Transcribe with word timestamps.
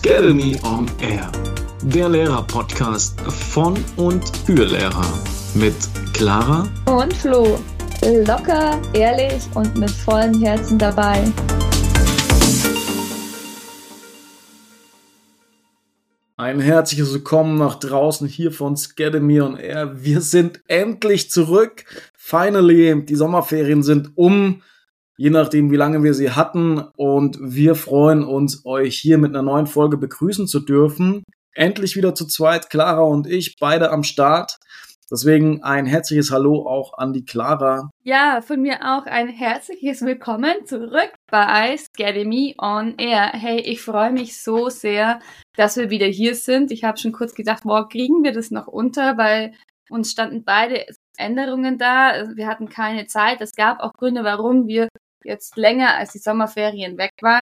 Academy 0.00 0.56
on 0.62 0.86
Air, 1.00 1.28
der 1.82 2.08
Lehrer-Podcast 2.08 3.20
von 3.20 3.76
und 3.96 4.24
für 4.46 4.64
Lehrer 4.64 5.04
mit 5.54 5.74
Clara 6.12 6.68
und 6.86 7.12
Flo. 7.12 7.58
Locker, 8.24 8.80
ehrlich 8.92 9.42
und 9.56 9.76
mit 9.76 9.90
vollem 9.90 10.40
Herzen 10.40 10.78
dabei. 10.78 11.24
Ein 16.36 16.60
herzliches 16.60 17.12
Willkommen 17.12 17.58
nach 17.58 17.74
draußen 17.74 18.28
hier 18.28 18.52
von 18.52 18.76
Academy 18.76 19.40
on 19.40 19.56
Air. 19.56 20.04
Wir 20.04 20.20
sind 20.20 20.60
endlich 20.68 21.28
zurück. 21.28 21.84
Finally, 22.14 23.04
die 23.04 23.16
Sommerferien 23.16 23.82
sind 23.82 24.12
um 24.14 24.62
je 25.18 25.30
nachdem, 25.30 25.70
wie 25.70 25.76
lange 25.76 26.02
wir 26.02 26.14
sie 26.14 26.30
hatten. 26.30 26.78
Und 26.96 27.36
wir 27.40 27.74
freuen 27.74 28.24
uns, 28.24 28.64
euch 28.64 28.96
hier 28.98 29.18
mit 29.18 29.34
einer 29.34 29.42
neuen 29.42 29.66
Folge 29.66 29.98
begrüßen 29.98 30.46
zu 30.46 30.60
dürfen. 30.60 31.24
Endlich 31.52 31.96
wieder 31.96 32.14
zu 32.14 32.26
zweit, 32.26 32.70
Clara 32.70 33.02
und 33.02 33.26
ich, 33.26 33.56
beide 33.58 33.90
am 33.90 34.04
Start. 34.04 34.58
Deswegen 35.10 35.62
ein 35.62 35.86
herzliches 35.86 36.30
Hallo 36.30 36.66
auch 36.68 36.96
an 36.98 37.12
die 37.12 37.24
Clara. 37.24 37.90
Ja, 38.04 38.42
von 38.42 38.60
mir 38.60 38.76
auch 38.82 39.06
ein 39.06 39.28
herzliches 39.28 40.02
Willkommen 40.02 40.66
zurück 40.66 41.10
bei 41.30 41.76
Scademy 41.78 42.54
on 42.58 42.94
Air. 42.98 43.32
Hey, 43.32 43.60
ich 43.60 43.80
freue 43.80 44.12
mich 44.12 44.40
so 44.40 44.68
sehr, 44.68 45.18
dass 45.56 45.76
wir 45.78 45.90
wieder 45.90 46.06
hier 46.06 46.34
sind. 46.34 46.70
Ich 46.70 46.84
habe 46.84 46.98
schon 46.98 47.12
kurz 47.12 47.34
gedacht, 47.34 47.64
boah, 47.64 47.88
kriegen 47.88 48.22
wir 48.22 48.32
das 48.32 48.50
noch 48.50 48.66
unter, 48.66 49.16
weil 49.16 49.54
uns 49.90 50.12
standen 50.12 50.44
beide 50.44 50.84
Änderungen 51.16 51.78
da. 51.78 52.28
Wir 52.34 52.46
hatten 52.46 52.68
keine 52.68 53.06
Zeit. 53.06 53.40
Es 53.40 53.52
gab 53.52 53.80
auch 53.80 53.92
Gründe, 53.94 54.24
warum 54.24 54.66
wir 54.66 54.88
jetzt 55.24 55.56
länger 55.56 55.96
als 55.96 56.12
die 56.12 56.18
Sommerferien 56.18 56.98
weg 56.98 57.12
war. 57.20 57.40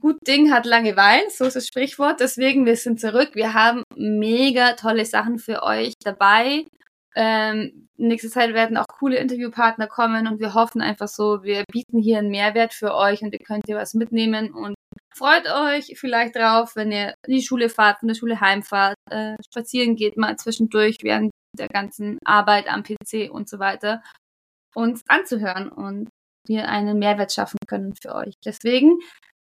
Gut 0.00 0.18
Ding 0.26 0.52
hat 0.52 0.66
lange 0.66 0.96
Wein, 0.96 1.22
so 1.30 1.44
ist 1.44 1.56
das 1.56 1.66
Sprichwort. 1.66 2.20
Deswegen, 2.20 2.64
wir 2.64 2.76
sind 2.76 3.00
zurück. 3.00 3.30
Wir 3.34 3.54
haben 3.54 3.82
mega 3.96 4.74
tolle 4.74 5.04
Sachen 5.04 5.38
für 5.38 5.62
euch 5.62 5.94
dabei. 6.04 6.66
Ähm, 7.16 7.88
nächste 7.96 8.30
Zeit 8.30 8.54
werden 8.54 8.76
auch 8.76 8.86
coole 8.86 9.16
Interviewpartner 9.16 9.88
kommen 9.88 10.28
und 10.28 10.38
wir 10.38 10.54
hoffen 10.54 10.80
einfach 10.80 11.08
so, 11.08 11.42
wir 11.42 11.64
bieten 11.70 11.98
hier 11.98 12.18
einen 12.18 12.30
Mehrwert 12.30 12.72
für 12.72 12.94
euch 12.94 13.22
und 13.22 13.32
ihr 13.32 13.44
könnt 13.44 13.64
hier 13.66 13.76
was 13.76 13.94
mitnehmen 13.94 14.54
und 14.54 14.74
freut 15.12 15.46
euch 15.48 15.98
vielleicht 15.98 16.36
drauf, 16.36 16.76
wenn 16.76 16.92
ihr 16.92 17.14
in 17.26 17.34
die 17.34 17.42
Schule 17.42 17.68
fahrt, 17.68 17.98
von 17.98 18.08
der 18.08 18.14
Schule 18.14 18.40
heimfahrt, 18.40 18.94
äh, 19.10 19.34
spazieren 19.44 19.96
geht 19.96 20.16
mal 20.16 20.36
zwischendurch 20.36 20.98
während 21.02 21.32
der 21.58 21.68
ganzen 21.68 22.18
Arbeit 22.24 22.68
am 22.68 22.84
PC 22.84 23.28
und 23.30 23.48
so 23.48 23.58
weiter, 23.58 24.02
uns 24.74 25.02
anzuhören 25.08 25.68
und 25.68 26.09
wir 26.50 26.68
einen 26.68 26.98
Mehrwert 26.98 27.32
schaffen 27.32 27.58
können 27.66 27.94
für 27.94 28.14
euch. 28.14 28.34
Deswegen, 28.44 28.98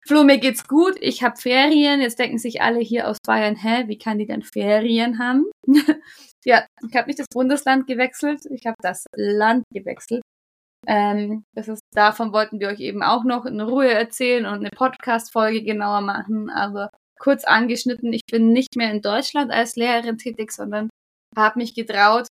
Flo, 0.07 0.25
mir 0.25 0.39
geht's 0.39 0.69
gut. 0.69 0.97
Ich 1.01 1.23
habe 1.23 1.37
Ferien. 1.37 2.01
Jetzt 2.01 2.19
denken 2.19 2.39
sich 2.39 2.63
alle 2.63 2.81
hier 2.81 3.09
aus 3.09 3.19
Bayern, 3.27 3.57
hä, 3.57 3.85
wie 3.89 3.99
kann 3.99 4.19
die 4.19 4.27
denn 4.27 4.43
Ferien 4.43 5.19
haben? 5.19 5.47
ja, 6.45 6.65
ich 6.89 6.97
habe 6.97 7.09
nicht 7.09 7.19
das 7.19 7.27
Bundesland 7.33 7.87
gewechselt, 7.87 8.43
ich 8.51 8.67
habe 8.67 8.77
das 8.81 9.05
Land 9.17 9.65
gewechselt. 9.73 10.23
Ähm, 10.87 11.45
das 11.55 11.69
ist, 11.69 11.83
davon 11.93 12.33
wollten 12.33 12.61
wir 12.61 12.69
euch 12.69 12.81
eben 12.81 13.03
auch 13.03 13.25
noch 13.25 13.47
in 13.47 13.61
Ruhe 13.61 13.91
erzählen 13.91 14.47
und 14.47 14.61
eine 14.61 14.71
Podcast-Folge 14.71 15.65
genauer 15.65 16.03
machen, 16.03 16.51
aber 16.51 16.91
kurz 17.19 17.45
angeschnitten, 17.45 18.13
ich 18.13 18.23
bin 18.31 18.53
nicht 18.53 18.77
mehr 18.77 18.93
in 18.93 19.03
Deutschland 19.03 19.51
als 19.51 19.75
Lehrerin 19.75 20.19
tätig, 20.19 20.53
sondern 20.53 20.89
habe 21.37 21.59
mich 21.59 21.75
getraut, 21.75 22.29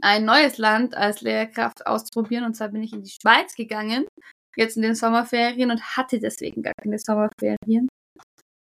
ein 0.00 0.24
neues 0.24 0.58
Land 0.58 0.96
als 0.96 1.20
Lehrkraft 1.20 1.86
auszuprobieren. 1.86 2.44
Und 2.44 2.54
zwar 2.54 2.68
bin 2.68 2.82
ich 2.82 2.92
in 2.92 3.02
die 3.02 3.10
Schweiz 3.10 3.54
gegangen, 3.54 4.06
jetzt 4.56 4.76
in 4.76 4.82
den 4.82 4.94
Sommerferien 4.94 5.70
und 5.70 5.96
hatte 5.96 6.18
deswegen 6.18 6.62
gar 6.62 6.74
keine 6.82 6.98
Sommerferien. 6.98 7.88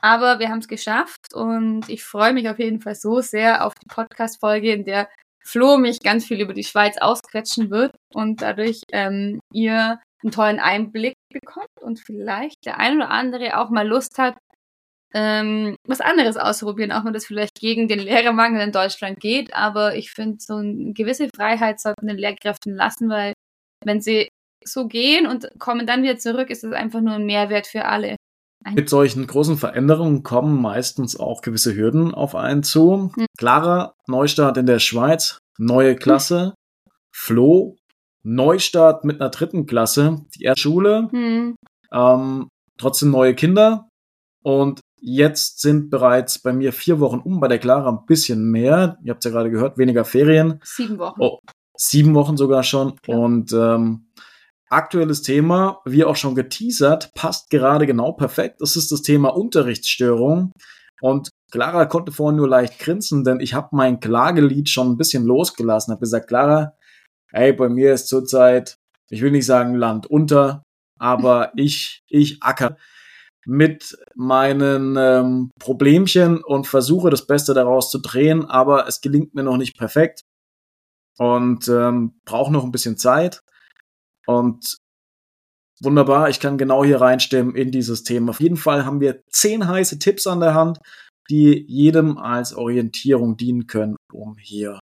Aber 0.03 0.39
wir 0.39 0.49
haben 0.49 0.61
es 0.61 0.69
geschafft 0.69 1.35
und 1.35 1.89
ich 1.89 2.03
freue 2.03 2.33
mich 2.33 2.49
auf 2.49 2.59
jeden 2.59 2.81
Fall 2.81 2.95
so 2.95 3.21
sehr 3.21 3.67
auf 3.67 3.75
die 3.75 3.89
Podcast-Folge, 3.89 4.73
in 4.73 4.85
der 4.85 5.09
Flo 5.45 5.79
mich 5.79 6.01
ganz 6.01 6.27
viel 6.27 6.41
über 6.41 6.55
die 6.55 6.65
Schweiz 6.65 6.97
ausquetschen 6.99 7.71
wird 7.71 7.95
und 8.15 8.41
dadurch 8.43 8.83
ähm, 8.93 9.41
ihr 9.53 10.01
einen 10.23 10.33
tollen 10.33 10.61
Einblick 10.61 11.15
bekommt 11.33 11.69
und 11.81 11.99
vielleicht 11.99 12.57
der 12.65 12.79
ein 12.79 12.97
oder 12.97 13.11
andere 13.11 13.59
auch 13.59 13.71
mal 13.71 13.87
Lust 13.87 14.19
hat, 14.19 14.37
ähm, 15.13 15.77
was 15.87 16.01
anderes 16.01 16.37
ausprobieren, 16.37 16.93
auch 16.93 17.05
wenn 17.05 17.13
das 17.13 17.27
vielleicht 17.27 17.59
gegen 17.59 17.89
den 17.89 17.99
Lehrermangel 17.99 18.63
in 18.63 18.73
Deutschland 18.73 19.21
geht. 19.21 19.55
Aber 19.55 19.97
ich 19.97 20.13
finde, 20.13 20.39
so 20.41 20.57
eine 20.57 20.93
gewisse 20.93 21.29
Freiheit 21.35 21.81
sollten 21.81 22.07
den 22.07 22.19
Lehrkräften 22.19 22.75
lassen, 22.75 23.09
weil 23.09 23.35
wenn 23.85 24.01
sie 24.01 24.29
so 24.65 24.87
gehen 24.87 25.27
und 25.27 25.49
kommen 25.59 25.87
dann 25.87 26.03
wieder 26.03 26.19
zurück, 26.19 26.51
ist 26.51 26.65
es 26.65 26.73
einfach 26.73 27.01
nur 27.01 27.15
ein 27.15 27.27
Mehrwert 27.27 27.67
für 27.67 27.87
alle. 27.87 28.17
Mit 28.75 28.91
solchen 28.91 29.27
großen 29.27 29.57
Veränderungen 29.57 30.23
kommen 30.23 30.61
meistens 30.61 31.19
auch 31.19 31.41
gewisse 31.41 31.75
Hürden 31.75 32.15
auf 32.15 32.35
einen 32.35 32.63
zu. 32.63 33.11
Hm. 33.17 33.27
Klarer 33.39 33.95
Neustart 34.07 34.59
in 34.59 34.67
der 34.67 34.81
Schweiz, 34.81 35.39
neue 35.59 35.97
Klasse, 35.97 36.45
hm. 36.45 36.93
Flo, 37.11 37.77
Neustart 38.23 39.05
mit 39.05 39.21
einer 39.21 39.31
dritten 39.31 39.65
Klasse, 39.65 40.27
die 40.37 40.45
erste 40.45 40.61
Schule, 40.61 41.09
hm. 41.11 41.57
ähm, 41.91 42.49
trotzdem 42.77 43.11
neue 43.11 43.35
Kinder 43.35 43.89
und 44.43 44.81
Jetzt 45.01 45.61
sind 45.61 45.91
bereits 45.91 46.39
bei 46.39 46.53
mir 46.53 46.73
vier 46.73 47.01
Wochen 47.01 47.19
um, 47.19 47.41
bei 47.41 47.49
der 47.49 47.59
Clara 47.59 47.91
ein 47.91 48.07
bisschen 48.07 48.51
mehr. 48.51 48.99
Ihr 49.03 49.13
habt 49.13 49.25
es 49.25 49.31
ja 49.31 49.37
gerade 49.37 49.51
gehört, 49.51 49.79
weniger 49.79 50.05
Ferien. 50.05 50.61
Sieben 50.63 50.99
Wochen. 50.99 51.21
Oh, 51.21 51.39
sieben 51.77 52.15
Wochen 52.15 52.37
sogar 52.37 52.63
schon. 52.63 52.95
Ja. 53.07 53.17
Und 53.17 53.53
ähm, 53.53 54.11
aktuelles 54.69 55.23
Thema, 55.23 55.81
wie 55.85 56.05
auch 56.05 56.17
schon 56.17 56.35
geteasert, 56.35 57.13
passt 57.15 57.51
gerade 57.51 57.87
genau 57.87 58.13
perfekt. 58.13 58.61
Das 58.61 58.77
ist 58.77 58.93
das 58.93 59.03
Thema 59.03 59.35
Unterrichtsstörung. 59.35 60.53
Und 61.01 61.31
Clara 61.51 61.87
konnte 61.87 62.13
vorhin 62.13 62.37
nur 62.37 62.49
leicht 62.49 62.79
grinsen, 62.79 63.25
denn 63.25 63.41
ich 63.41 63.55
habe 63.55 63.69
mein 63.73 64.01
Klagelied 64.01 64.69
schon 64.69 64.93
ein 64.93 64.97
bisschen 64.97 65.25
losgelassen. 65.25 65.93
Habe 65.93 66.01
gesagt, 66.01 66.29
Clara, 66.29 66.75
hey, 67.33 67.53
bei 67.53 67.69
mir 67.69 67.95
ist 67.95 68.09
zurzeit, 68.09 68.77
ich 69.09 69.23
will 69.23 69.31
nicht 69.31 69.47
sagen 69.47 69.75
Land 69.75 70.07
unter, 70.07 70.63
aber 70.99 71.53
ich, 71.57 72.03
ich 72.09 72.43
acker 72.43 72.77
mit 73.47 73.97
meinen 74.15 74.97
ähm, 74.99 75.51
Problemchen 75.59 76.43
und 76.43 76.67
versuche 76.67 77.11
das 77.11 77.27
Beste 77.27 77.55
daraus 77.55 77.91
zu 77.91 77.99
drehen, 77.99 78.45
aber 78.45 78.87
es 78.87 79.01
gelingt 79.01 79.35
mir 79.35 79.43
noch 79.43 79.57
nicht 79.57 79.77
perfekt 79.77 80.23
und 81.19 81.69
ähm, 81.69 82.21
brauche 82.25 82.53
noch 82.53 82.65
ein 82.65 82.73
bisschen 82.73 82.97
Zeit. 82.97 83.41
Und 84.27 84.77
wunderbar, 85.81 86.29
ich 86.29 86.41
kann 86.41 86.59
genau 86.59 86.85
hier 86.85 87.01
reinstimmen 87.01 87.55
in 87.55 87.71
dieses 87.71 88.05
Thema. 88.05 88.31
Auf 88.31 88.41
jeden 88.41 88.57
Fall 88.57 88.85
haben 88.85 89.01
wir 89.01 89.23
zehn 89.31 89.67
heiße 89.67 89.99
Tipps 89.99 90.27
an 90.27 90.41
der 90.41 90.55
Hand, 90.55 90.79
die 91.31 91.65
jedem 91.69 92.19
als 92.19 92.55
Orientierung 92.55 93.37
dienen 93.37 93.67
können, 93.67 93.97
um 94.13 94.37
hier 94.39 94.81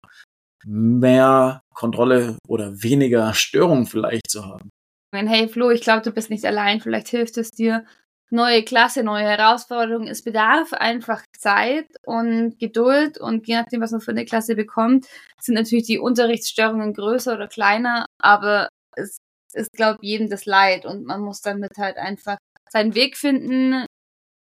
mehr 0.66 1.62
Kontrolle 1.74 2.38
oder 2.48 2.84
weniger 2.84 3.34
Störungen 3.34 3.86
vielleicht 3.86 4.30
zu 4.30 4.46
haben. 4.46 4.70
Hey 5.14 5.48
Flo, 5.50 5.72
ich 5.72 5.82
glaube, 5.82 6.04
du 6.04 6.12
bist 6.12 6.30
nicht 6.30 6.46
allein. 6.46 6.80
Vielleicht 6.80 7.10
hilft 7.10 7.38
es 7.38 7.52
dir, 7.52 7.86
neue 8.32 8.64
Klasse, 8.64 9.04
neue 9.04 9.26
Herausforderungen. 9.26 10.08
Es 10.08 10.24
bedarf 10.24 10.74
einfach 10.74 11.24
Zeit 11.38 11.88
und 12.06 12.58
Geduld 12.60 13.20
und 13.20 13.48
je 13.48 13.56
nachdem, 13.56 13.82
was 13.82 13.92
man 13.92 14.02
für 14.02 14.12
eine 14.12 14.26
Klasse 14.26 14.56
bekommt, 14.56 15.08
sind 15.40 15.56
natürlich 15.56 15.86
die 15.86 16.00
Unterrichtsstörungen 16.00 16.94
größer 16.94 17.36
oder 17.36 17.48
kleiner, 17.48 18.06
aber 18.20 18.70
es 18.96 19.18
ist, 19.54 19.72
glaube 19.74 20.00
ich, 20.02 20.10
jedem 20.10 20.30
das 20.30 20.46
Leid 20.46 20.86
und 20.86 21.06
man 21.06 21.22
muss 21.22 21.42
damit 21.42 21.72
halt 21.78 21.98
einfach 21.98 22.38
seinen 22.70 22.96
Weg 22.96 23.18
finden, 23.18 23.86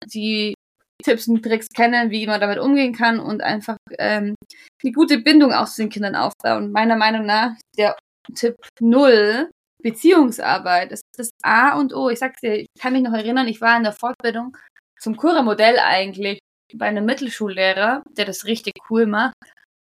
die 0.06 0.54
Tipps 1.04 1.28
und 1.28 1.44
Tricks 1.44 1.70
kennen, 1.70 2.12
wie 2.12 2.28
man 2.28 2.42
damit 2.42 2.60
umgehen 2.60 2.94
kann 2.94 3.20
und 3.20 3.42
einfach 3.42 3.78
ähm, 3.98 4.36
eine 4.84 4.92
gute 4.92 5.20
Bindung 5.20 5.54
auch 5.54 5.68
zu 5.68 5.82
den 5.82 5.90
Kindern 5.90 6.16
aufbauen. 6.16 6.72
Meiner 6.72 6.98
Meinung 6.98 7.26
nach 7.26 7.54
der 7.78 7.98
Tipp 8.36 8.56
null 8.80 9.50
Beziehungsarbeit 9.82 10.92
ist 10.92 11.04
das 11.18 11.30
A 11.42 11.78
und 11.80 11.94
O. 11.94 12.10
Ich 12.10 12.20
sag's 12.20 12.42
dir, 12.42 12.56
ich 12.56 12.68
kann 12.80 12.94
mich 12.94 13.04
noch 13.04 13.14
erinnern, 13.14 13.48
ich 13.48 13.62
war 13.62 13.78
in 13.78 13.84
der 13.84 13.94
Fortbildung 13.94 14.58
zum 15.00 15.16
Kura-Modell 15.16 15.80
eigentlich 15.80 16.40
bei 16.74 16.86
einem 16.86 17.06
Mittelschullehrer, 17.06 18.04
der 18.18 18.26
das 18.26 18.46
richtig 18.46 18.74
cool 18.90 19.06
macht. 19.06 19.34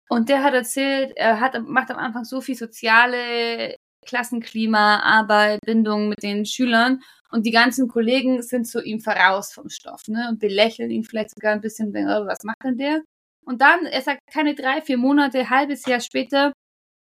Und 0.09 0.29
der 0.29 0.43
hat 0.43 0.55
erzählt, 0.55 1.12
er 1.17 1.41
hat, 1.41 1.61
macht 1.67 1.91
am 1.91 1.99
Anfang 1.99 2.25
so 2.25 2.41
viel 2.41 2.56
soziale 2.56 3.76
Klassenklima, 4.06 5.00
Arbeit, 5.00 5.61
Bindung 5.64 6.09
mit 6.09 6.23
den 6.23 6.44
Schülern 6.44 7.00
und 7.31 7.47
die 7.47 7.50
ganzen 7.50 7.88
Kollegen 7.88 8.43
sind 8.43 8.67
zu 8.67 8.82
ihm 8.82 9.00
voraus 9.00 9.53
vom 9.53 9.69
Stoff, 9.69 10.03
ne, 10.09 10.29
und 10.29 10.38
belächeln 10.38 10.91
ihn 10.91 11.05
vielleicht 11.05 11.31
sogar 11.31 11.53
ein 11.53 11.61
bisschen, 11.61 11.93
denken, 11.93 12.11
oh, 12.11 12.26
was 12.26 12.44
macht 12.44 12.62
denn 12.64 12.76
der? 12.79 13.03
Und 13.44 13.61
dann, 13.61 13.87
er 13.87 14.03
sagt, 14.03 14.20
keine 14.32 14.55
drei, 14.55 14.81
vier 14.82 14.99
Monate, 14.99 15.50
halbes 15.50 15.85
Jahr 15.87 16.00
später, 16.00 16.53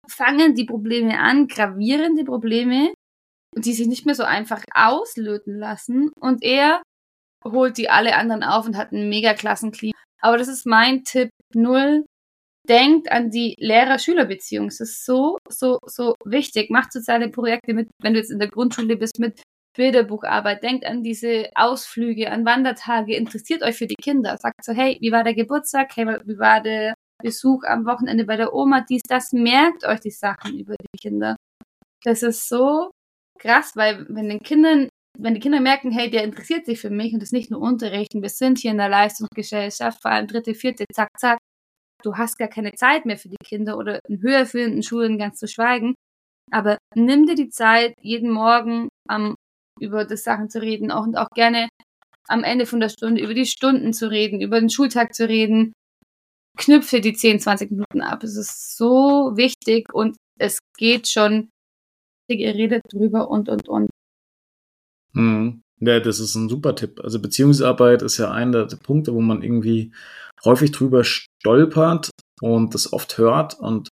fangen 0.07 0.55
die 0.55 0.65
Probleme 0.65 1.19
an, 1.19 1.47
gravierende 1.47 2.23
Probleme, 2.23 2.93
die 3.55 3.73
sich 3.73 3.87
nicht 3.87 4.05
mehr 4.05 4.15
so 4.15 4.23
einfach 4.23 4.63
auslöten 4.73 5.57
lassen. 5.57 6.11
Und 6.19 6.43
er 6.43 6.81
holt 7.43 7.77
die 7.77 7.89
alle 7.89 8.15
anderen 8.15 8.43
auf 8.43 8.65
und 8.65 8.77
hat 8.77 8.91
einen 8.91 9.09
mega 9.09 9.33
Klassenklima. 9.33 9.93
Aber 10.21 10.37
das 10.37 10.47
ist 10.47 10.65
mein 10.65 11.03
Tipp 11.03 11.29
null. 11.53 12.05
Denkt 12.67 13.11
an 13.11 13.29
die 13.29 13.55
Lehrer-Schüler-Beziehung. 13.59 14.67
Es 14.67 14.79
ist 14.79 15.05
so, 15.05 15.37
so, 15.47 15.77
so 15.85 16.15
wichtig. 16.25 16.71
Macht 16.71 16.91
soziale 16.91 17.29
Projekte 17.29 17.75
mit, 17.75 17.89
wenn 18.01 18.13
du 18.13 18.19
jetzt 18.19 18.31
in 18.31 18.39
der 18.39 18.49
Grundschule 18.49 18.97
bist, 18.97 19.19
mit 19.19 19.43
Bilderbucharbeit, 19.75 20.63
denkt 20.63 20.85
an 20.85 21.03
diese 21.03 21.49
Ausflüge, 21.53 22.31
an 22.31 22.45
Wandertage, 22.45 23.15
interessiert 23.15 23.61
euch 23.61 23.75
für 23.75 23.87
die 23.87 23.95
Kinder. 23.95 24.37
Sagt 24.37 24.63
so, 24.63 24.73
hey, 24.73 24.97
wie 25.01 25.11
war 25.11 25.23
der 25.23 25.35
Geburtstag? 25.35 25.95
Hey, 25.95 26.07
wie 26.25 26.39
war 26.39 26.61
der 26.61 26.95
Besuch 27.25 27.63
am 27.63 27.85
Wochenende 27.85 28.23
bei 28.23 28.37
der 28.37 28.53
Oma? 28.53 28.81
Dies, 28.81 29.01
das, 29.07 29.33
merkt 29.33 29.83
euch 29.83 29.99
die 29.99 30.11
Sachen 30.11 30.59
über 30.59 30.75
die 30.75 30.99
Kinder. 30.99 31.35
Das 32.03 32.21
ist 32.21 32.47
so 32.47 32.91
krass, 33.39 33.71
weil 33.75 34.05
wenn 34.09 34.29
den 34.29 34.43
Kindern, 34.43 34.89
wenn 35.17 35.33
die 35.33 35.39
Kinder 35.39 35.59
merken, 35.59 35.91
hey, 35.91 36.11
der 36.11 36.23
interessiert 36.23 36.67
sich 36.67 36.79
für 36.79 36.91
mich 36.91 37.13
und 37.13 37.21
das 37.21 37.29
ist 37.29 37.33
nicht 37.33 37.49
nur 37.49 37.61
Unterrichten, 37.61 38.21
wir 38.21 38.29
sind 38.29 38.59
hier 38.59 38.71
in 38.71 38.77
der 38.77 38.89
Leistungsgesellschaft, 38.89 40.03
vor 40.03 40.11
allem 40.11 40.27
dritte, 40.27 40.53
vierte, 40.53 40.85
zack, 40.93 41.09
zack, 41.17 41.39
du 42.03 42.15
hast 42.15 42.37
gar 42.37 42.47
keine 42.47 42.73
Zeit 42.73 43.07
mehr 43.07 43.17
für 43.17 43.29
die 43.29 43.43
Kinder 43.43 43.75
oder 43.77 43.99
in 44.07 44.21
höherführenden 44.21 44.83
Schulen 44.83 45.17
ganz 45.17 45.39
zu 45.39 45.47
schweigen. 45.47 45.95
Aber 46.51 46.77
nimm 46.93 47.25
dir 47.25 47.35
die 47.35 47.49
Zeit, 47.49 47.95
jeden 48.01 48.29
Morgen 48.29 48.87
am, 49.09 49.33
über 49.79 50.05
das 50.05 50.23
Sachen 50.23 50.51
zu 50.51 50.61
reden 50.61 50.91
auch, 50.91 51.07
und 51.07 51.17
auch 51.17 51.29
gerne 51.33 51.69
am 52.27 52.43
Ende 52.43 52.67
von 52.67 52.79
der 52.79 52.89
Stunde 52.89 53.21
über 53.23 53.33
die 53.33 53.47
Stunden 53.47 53.93
zu 53.93 54.11
reden, 54.11 54.41
über 54.41 54.59
den 54.59 54.69
Schultag 54.69 55.15
zu 55.15 55.27
reden. 55.27 55.73
Knüpfe 56.55 57.01
die 57.01 57.13
10, 57.13 57.39
20 57.39 57.71
Minuten 57.71 58.01
ab. 58.01 58.23
Es 58.23 58.35
ist 58.35 58.77
so 58.77 59.33
wichtig 59.35 59.93
und 59.93 60.17
es 60.37 60.59
geht 60.77 61.07
schon, 61.07 61.49
ihr 62.27 62.53
redet 62.53 62.83
drüber 62.91 63.29
und, 63.29 63.49
und, 63.49 63.67
und. 63.67 63.89
Mhm. 65.13 65.61
Ja, 65.79 65.99
das 65.99 66.19
ist 66.19 66.35
ein 66.35 66.49
super 66.49 66.75
Tipp. 66.75 67.01
Also 67.03 67.19
Beziehungsarbeit 67.19 68.01
ist 68.01 68.17
ja 68.17 68.31
einer 68.31 68.65
der 68.65 68.77
Punkte, 68.77 69.13
wo 69.13 69.21
man 69.21 69.41
irgendwie 69.41 69.91
häufig 70.43 70.71
drüber 70.71 71.03
stolpert 71.03 72.11
und 72.41 72.73
das 72.73 72.93
oft 72.93 73.17
hört 73.17 73.59
und 73.59 73.89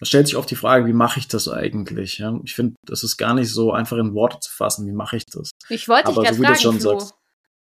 es 0.00 0.08
stellt 0.08 0.26
sich 0.26 0.36
oft 0.36 0.50
die 0.50 0.56
Frage, 0.56 0.86
wie 0.86 0.92
mache 0.92 1.20
ich 1.20 1.28
das 1.28 1.48
eigentlich? 1.48 2.18
Ja, 2.18 2.38
ich 2.42 2.54
finde, 2.54 2.74
das 2.84 3.04
ist 3.04 3.16
gar 3.16 3.34
nicht 3.34 3.50
so 3.50 3.72
einfach 3.72 3.96
in 3.96 4.12
Worte 4.12 4.40
zu 4.40 4.50
fassen. 4.50 4.86
Wie 4.86 4.92
mache 4.92 5.16
ich 5.16 5.24
das? 5.26 5.50
Ich 5.68 5.88
wollte 5.88 6.08
dich 6.08 6.16
gerade 6.16 6.34
so 6.34 6.42
fragen, 6.42 6.58
schon 6.58 6.80
Flo, 6.80 6.98
sagst, 6.98 7.14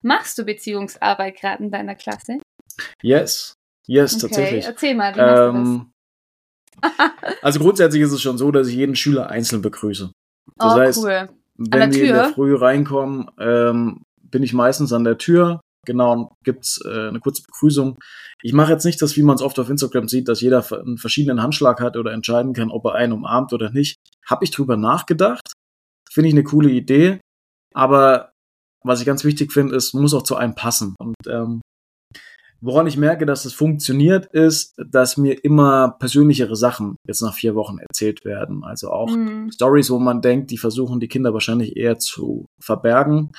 machst 0.02 0.38
du 0.38 0.46
Beziehungsarbeit 0.46 1.36
gerade 1.36 1.64
in 1.64 1.72
deiner 1.72 1.96
Klasse? 1.96 2.40
Yes, 3.02 3.56
yes, 3.92 4.16
okay, 4.16 4.22
tatsächlich. 4.22 4.66
Erzähl 4.66 4.96
mal, 4.96 5.16
wie 5.16 5.20
ähm, 5.20 5.54
machst 5.54 5.72
du 5.76 6.82
das? 6.82 7.38
also 7.42 7.60
grundsätzlich 7.60 8.02
ist 8.02 8.12
es 8.12 8.22
schon 8.22 8.38
so, 8.38 8.52
dass 8.52 8.68
ich 8.68 8.76
jeden 8.76 8.96
Schüler 8.96 9.30
einzeln 9.30 9.62
begrüße. 9.62 10.12
Das 10.58 10.74
oh, 10.74 10.80
heißt, 10.80 11.00
cool. 11.00 11.30
wenn 11.58 11.92
die 11.92 12.02
in 12.02 12.14
der 12.14 12.30
Früh 12.30 12.56
reinkommen, 12.56 13.30
ähm, 13.40 14.04
bin 14.22 14.44
ich 14.44 14.54
meistens 14.54 14.94
an 14.94 15.04
der 15.04 15.18
Tür, 15.18 15.62
Genau, 15.86 16.36
gibt's 16.44 16.80
äh, 16.86 17.08
eine 17.08 17.20
kurze 17.20 17.42
Begrüßung. 17.42 17.98
Ich 18.44 18.54
mache 18.54 18.72
jetzt 18.72 18.86
nicht 18.86 19.02
das, 19.02 19.18
wie 19.18 19.24
man 19.24 19.36
es 19.36 19.42
oft 19.42 19.58
auf 19.58 19.70
Instagram 19.70 20.08
sieht, 20.08 20.28
dass 20.28 20.42
jeder 20.42 20.64
einen 20.72 20.98
verschiedenen 20.98 21.42
Handschlag 21.42 21.82
hat 21.82 21.98
oder 21.98 22.14
entscheiden 22.14 22.54
kann, 22.54 22.70
ob 22.70 22.86
er 22.86 22.96
einen 22.96 23.14
umarmt 23.14 23.52
oder 23.52 23.72
nicht. 23.72 23.98
Habe 24.26 24.44
ich 24.44 24.52
drüber 24.52 24.78
nachgedacht. 24.78 25.54
Finde 26.10 26.28
ich 26.28 26.36
eine 26.36 26.44
coole 26.44 26.70
Idee. 26.70 27.20
Aber 27.74 28.32
was 28.84 29.00
ich 29.00 29.08
ganz 29.08 29.24
wichtig 29.24 29.52
finde, 29.52 29.76
ist, 29.76 29.94
muss 29.94 30.14
auch 30.14 30.24
zu 30.24 30.36
einem 30.36 30.54
passen. 30.54 30.96
Und 31.00 31.16
ähm, 31.28 31.62
woran 32.62 32.88
ich 32.88 32.96
merke, 32.96 33.26
dass 33.26 33.46
es 33.46 33.54
funktioniert, 33.54 34.28
ist, 34.28 34.74
dass 34.78 35.18
mir 35.18 35.44
immer 35.44 35.96
persönlichere 36.00 36.56
Sachen 36.56 36.96
jetzt 37.08 37.22
nach 37.22 37.34
vier 37.34 37.56
Wochen 37.56 37.80
erzählt 37.80 38.24
werden. 38.24 38.64
Also 38.64 38.92
auch 38.92 39.10
mhm. 39.10 39.52
Stories, 39.52 39.90
wo 39.90 40.00
man 40.00 40.22
denkt, 40.22 40.52
die 40.52 40.58
versuchen 40.58 41.00
die 41.00 41.08
Kinder 41.08 41.34
wahrscheinlich 41.34 41.76
eher 41.76 41.98
zu 41.98 42.46
verbergen 42.62 43.32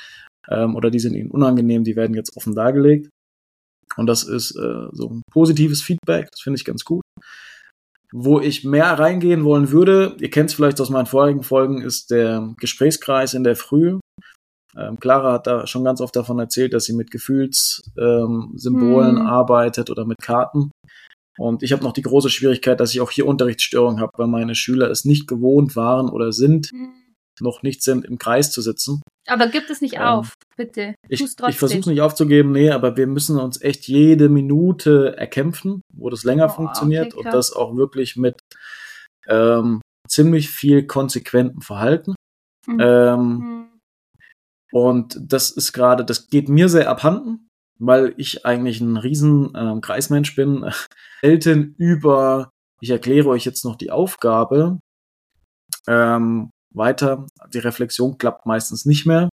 ähm, 0.50 0.74
oder 0.74 0.90
die 0.90 0.98
sind 0.98 1.14
ihnen 1.14 1.30
unangenehm, 1.30 1.84
die 1.84 1.96
werden 1.96 2.14
jetzt 2.14 2.36
offen 2.36 2.54
dargelegt. 2.54 3.08
Und 3.96 4.06
das 4.06 4.24
ist 4.24 4.56
äh, 4.56 4.88
so 4.92 5.08
ein 5.08 5.22
positives 5.30 5.82
Feedback, 5.82 6.28
das 6.30 6.40
finde 6.40 6.58
ich 6.58 6.64
ganz 6.64 6.84
gut. 6.84 7.02
Wo 8.14 8.40
ich 8.40 8.64
mehr 8.64 8.98
reingehen 8.98 9.44
wollen 9.44 9.70
würde, 9.70 10.16
ihr 10.20 10.30
kennt 10.30 10.50
es 10.50 10.54
vielleicht 10.54 10.80
aus 10.80 10.90
meinen 10.90 11.06
vorigen 11.06 11.42
Folgen, 11.42 11.80
ist 11.80 12.10
der 12.10 12.54
Gesprächskreis 12.58 13.32
in 13.32 13.44
der 13.44 13.56
Früh. 13.56 14.00
Ähm, 14.76 14.98
Clara 14.98 15.32
hat 15.32 15.46
da 15.46 15.66
schon 15.66 15.84
ganz 15.84 16.00
oft 16.00 16.16
davon 16.16 16.38
erzählt, 16.38 16.72
dass 16.72 16.84
sie 16.84 16.94
mit 16.94 17.10
Gefühlssymbolen 17.10 19.16
ähm, 19.16 19.20
hm. 19.20 19.26
arbeitet 19.26 19.90
oder 19.90 20.04
mit 20.04 20.18
Karten. 20.22 20.70
Und 21.38 21.62
ich 21.62 21.72
habe 21.72 21.82
noch 21.82 21.92
die 21.92 22.02
große 22.02 22.30
Schwierigkeit, 22.30 22.80
dass 22.80 22.94
ich 22.94 23.00
auch 23.00 23.10
hier 23.10 23.26
Unterrichtsstörungen 23.26 24.00
habe, 24.00 24.12
weil 24.16 24.26
meine 24.26 24.54
Schüler 24.54 24.90
es 24.90 25.04
nicht 25.04 25.26
gewohnt 25.26 25.76
waren 25.76 26.08
oder 26.08 26.32
sind, 26.32 26.70
hm. 26.70 26.92
noch 27.40 27.62
nicht 27.62 27.82
sind, 27.82 28.04
im 28.04 28.18
Kreis 28.18 28.50
zu 28.50 28.62
sitzen. 28.62 29.02
Aber 29.28 29.46
gib 29.46 29.70
es 29.70 29.80
nicht 29.80 29.96
ähm, 29.96 30.02
auf, 30.02 30.34
bitte. 30.56 30.94
Ich, 31.08 31.20
ich 31.20 31.58
versuche 31.58 31.80
es 31.80 31.86
nicht 31.86 32.00
aufzugeben, 32.00 32.52
nee, 32.52 32.70
aber 32.70 32.96
wir 32.96 33.06
müssen 33.06 33.38
uns 33.38 33.60
echt 33.60 33.86
jede 33.86 34.28
Minute 34.28 35.16
erkämpfen, 35.16 35.82
wo 35.94 36.10
das 36.10 36.24
länger 36.24 36.46
oh, 36.46 36.54
funktioniert 36.54 37.14
okay, 37.14 37.26
und 37.26 37.32
das 37.32 37.52
auch 37.52 37.76
wirklich 37.76 38.16
mit 38.16 38.40
ähm, 39.28 39.80
ziemlich 40.08 40.50
viel 40.50 40.86
konsequentem 40.86 41.60
Verhalten. 41.60 42.14
Mhm. 42.66 42.78
Ähm, 42.80 43.20
mhm. 43.20 43.61
Und 44.72 45.18
das 45.20 45.50
ist 45.50 45.72
gerade, 45.72 46.04
das 46.04 46.28
geht 46.28 46.48
mir 46.48 46.68
sehr 46.68 46.88
abhanden, 46.88 47.48
weil 47.78 48.14
ich 48.16 48.46
eigentlich 48.46 48.80
ein 48.80 48.96
riesen 48.96 49.52
ähm, 49.56 49.80
Kreismensch 49.80 50.34
bin. 50.34 50.70
Selten 51.22 51.74
über, 51.78 52.50
ich 52.80 52.90
erkläre 52.90 53.28
euch 53.28 53.44
jetzt 53.44 53.64
noch 53.64 53.76
die 53.76 53.90
Aufgabe, 53.90 54.78
ähm, 55.86 56.50
weiter. 56.74 57.26
Die 57.52 57.58
Reflexion 57.58 58.18
klappt 58.18 58.46
meistens 58.46 58.86
nicht 58.86 59.06
mehr, 59.06 59.28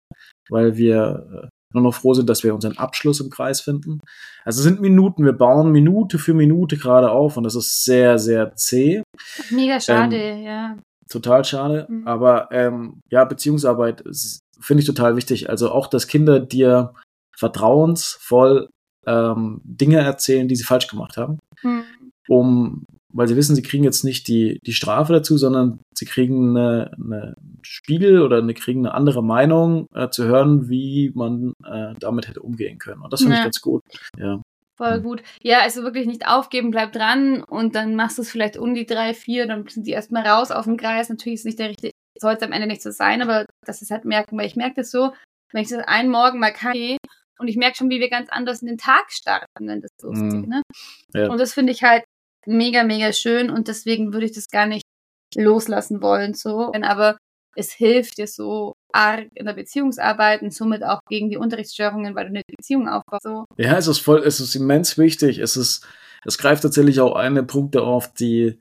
weil 0.50 0.78
wir 0.78 1.44
äh, 1.44 1.48
nur 1.74 1.84
noch 1.84 1.94
froh 1.94 2.14
sind, 2.14 2.30
dass 2.30 2.44
wir 2.44 2.54
unseren 2.54 2.78
Abschluss 2.78 3.20
im 3.20 3.30
Kreis 3.30 3.62
finden. 3.62 4.00
Also 4.44 4.60
es 4.60 4.64
sind 4.64 4.82
Minuten, 4.82 5.24
wir 5.24 5.34
bauen 5.34 5.72
Minute 5.72 6.18
für 6.18 6.34
Minute 6.34 6.78
gerade 6.78 7.12
auf 7.12 7.38
und 7.38 7.44
das 7.44 7.56
ist 7.56 7.84
sehr, 7.84 8.18
sehr 8.18 8.56
zäh. 8.56 9.04
Mega 9.52 9.80
schade, 9.80 10.16
ähm, 10.16 10.44
ja. 10.44 10.78
Total 11.10 11.46
schade, 11.46 11.88
mhm. 11.90 12.08
aber 12.08 12.50
ähm, 12.52 13.02
ja, 13.10 13.24
Beziehungsarbeit 13.26 14.02
finde 14.60 14.82
ich 14.82 14.88
total 14.88 15.16
wichtig. 15.16 15.50
Also 15.50 15.72
auch, 15.72 15.88
dass 15.88 16.08
Kinder 16.08 16.40
dir 16.40 16.94
vertrauensvoll 17.38 18.70
ähm, 19.06 19.62
Dinge 19.64 20.00
erzählen, 20.00 20.48
die 20.48 20.56
sie 20.56 20.64
falsch 20.64 20.88
gemacht 20.88 21.18
haben, 21.18 21.40
mhm. 21.64 21.84
um 22.28 22.84
weil 23.12 23.28
sie 23.28 23.36
wissen, 23.36 23.56
sie 23.56 23.64
kriegen 23.64 23.84
jetzt 23.84 24.04
nicht 24.04 24.28
die, 24.28 24.60
die 24.66 24.74
Strafe 24.74 25.14
dazu, 25.14 25.38
sondern 25.38 25.80
sie 25.96 26.06
kriegen 26.06 26.56
eine, 26.56 26.92
eine 26.94 27.34
Spiegel 27.64 28.22
oder 28.22 28.38
eine, 28.38 28.54
kriegen 28.54 28.86
eine 28.86 28.94
andere 28.94 29.24
Meinung 29.24 29.88
äh, 29.94 30.10
zu 30.10 30.26
hören, 30.26 30.70
wie 30.70 31.12
man 31.16 31.54
äh, 31.66 31.94
damit 32.00 32.28
hätte 32.28 32.42
umgehen 32.42 32.78
können. 32.78 33.02
Und 33.02 33.12
das 33.12 33.22
finde 33.22 33.36
ja. 33.36 33.40
ich 33.40 33.46
ganz 33.46 33.62
gut. 33.62 33.82
Ja. 34.18 34.42
Voll 34.78 34.96
hm. 34.96 35.04
gut. 35.04 35.24
Ja, 35.42 35.62
also 35.62 35.84
wirklich 35.84 36.06
nicht 36.06 36.28
aufgeben, 36.28 36.72
bleib 36.72 36.94
dran 36.94 37.44
und 37.44 37.76
dann 37.76 37.96
machst 37.96 38.18
du 38.18 38.22
es 38.22 38.32
vielleicht 38.32 38.58
um 38.58 38.76
die 38.76 38.86
drei, 38.86 39.14
vier, 39.14 39.48
dann 39.48 39.68
sind 39.68 39.88
die 39.88 39.92
erstmal 39.92 40.26
raus 40.26 40.52
auf 40.52 40.66
dem 40.66 40.78
Kreis. 40.78 41.10
Natürlich 41.10 41.40
ist 41.40 41.46
nicht 41.46 41.60
der 41.60 41.70
richtige, 41.70 41.94
soll 42.20 42.36
es 42.36 42.44
am 42.44 42.52
Ende 42.52 42.68
nicht 42.68 42.82
so 42.82 42.92
sein, 42.92 43.22
aber 43.22 43.46
das 43.66 43.82
ist 43.82 43.92
halt 43.92 44.06
merken, 44.06 44.38
weil 44.38 44.48
ich 44.48 44.56
merke 44.56 44.76
das 44.76 44.92
so, 44.92 45.14
wenn 45.52 45.64
ich 45.64 45.70
das 45.70 45.86
einen 45.88 46.10
Morgen 46.10 46.40
mal 46.40 46.54
kann 46.54 46.98
und 47.40 47.48
ich 47.48 47.58
merke 47.58 47.78
schon, 47.78 47.90
wie 47.90 48.00
wir 48.00 48.10
ganz 48.10 48.30
anders 48.30 48.62
in 48.62 48.68
den 48.68 48.78
Tag 48.78 49.12
starten, 49.12 49.68
wenn 49.68 49.82
das 49.82 49.92
losgeht. 50.02 50.46
Mhm. 50.46 50.50
Ne? 50.50 50.62
Ja. 51.14 51.30
Und 51.30 51.40
das 51.40 51.54
finde 51.54 51.72
ich 51.72 51.84
halt 51.84 52.04
mega, 52.46 52.84
mega 52.84 53.14
schön 53.14 53.50
und 53.50 53.68
deswegen 53.68 54.14
würde 54.14 54.26
ich 54.26 54.34
das 54.34 54.48
gar 54.50 54.66
nicht 54.66 54.84
loslassen 55.36 56.02
wollen, 56.02 56.34
so. 56.34 56.72
Aber 56.74 57.18
es 57.56 57.72
hilft 57.72 58.18
dir 58.18 58.28
so 58.28 58.74
arg 58.94 59.28
in 59.36 59.46
der 59.46 59.54
Beziehungsarbeit 59.54 60.42
und 60.42 60.54
somit 60.54 60.84
auch 60.84 61.00
gegen 61.08 61.30
die 61.30 61.38
Unterrichtsstörungen, 61.38 62.16
weil 62.16 62.26
du 62.26 62.30
eine 62.30 62.42
Beziehung 62.48 62.88
aufbaust. 62.88 63.24
So. 63.24 63.46
Ja, 63.58 63.78
es 63.78 63.88
ist 63.88 64.00
voll, 64.00 64.20
es 64.20 64.40
ist 64.40 64.56
immens 64.56 64.98
wichtig. 64.98 65.40
Es 65.40 65.58
ist, 65.58 65.86
es 66.26 66.38
greift 66.38 66.64
tatsächlich 66.64 67.00
auch 67.00 67.16
eine 67.16 67.44
Punkte 67.44 67.84
auf, 67.84 68.14
die 68.14 68.60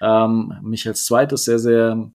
ähm, 0.00 0.58
mich 0.62 0.86
als 0.86 1.06
zweites 1.06 1.44
sehr, 1.44 1.58
sehr, 1.58 2.10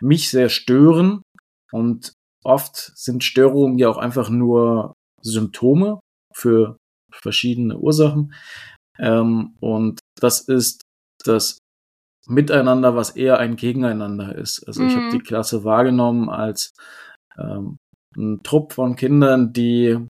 mich 0.00 0.30
sehr 0.30 0.48
stören. 0.48 1.22
Und 1.70 2.12
oft 2.44 2.76
sind 2.76 3.24
Störungen 3.24 3.78
ja 3.78 3.88
auch 3.88 3.98
einfach 3.98 4.30
nur 4.30 4.94
Symptome 5.22 6.00
für 6.34 6.76
verschiedene 7.12 7.78
Ursachen. 7.78 8.34
Ähm, 8.98 9.56
und 9.60 10.00
das 10.20 10.40
ist 10.40 10.82
das 11.24 11.58
Miteinander, 12.26 12.94
was 12.94 13.10
eher 13.10 13.38
ein 13.38 13.56
Gegeneinander 13.56 14.34
ist. 14.36 14.66
Also 14.66 14.82
mhm. 14.82 14.88
ich 14.88 14.96
habe 14.96 15.10
die 15.10 15.18
Klasse 15.18 15.64
wahrgenommen 15.64 16.28
als 16.28 16.72
ähm, 17.38 17.78
ein 18.16 18.42
Trupp 18.42 18.72
von 18.72 18.96
Kindern, 18.96 19.52
die 19.52 20.06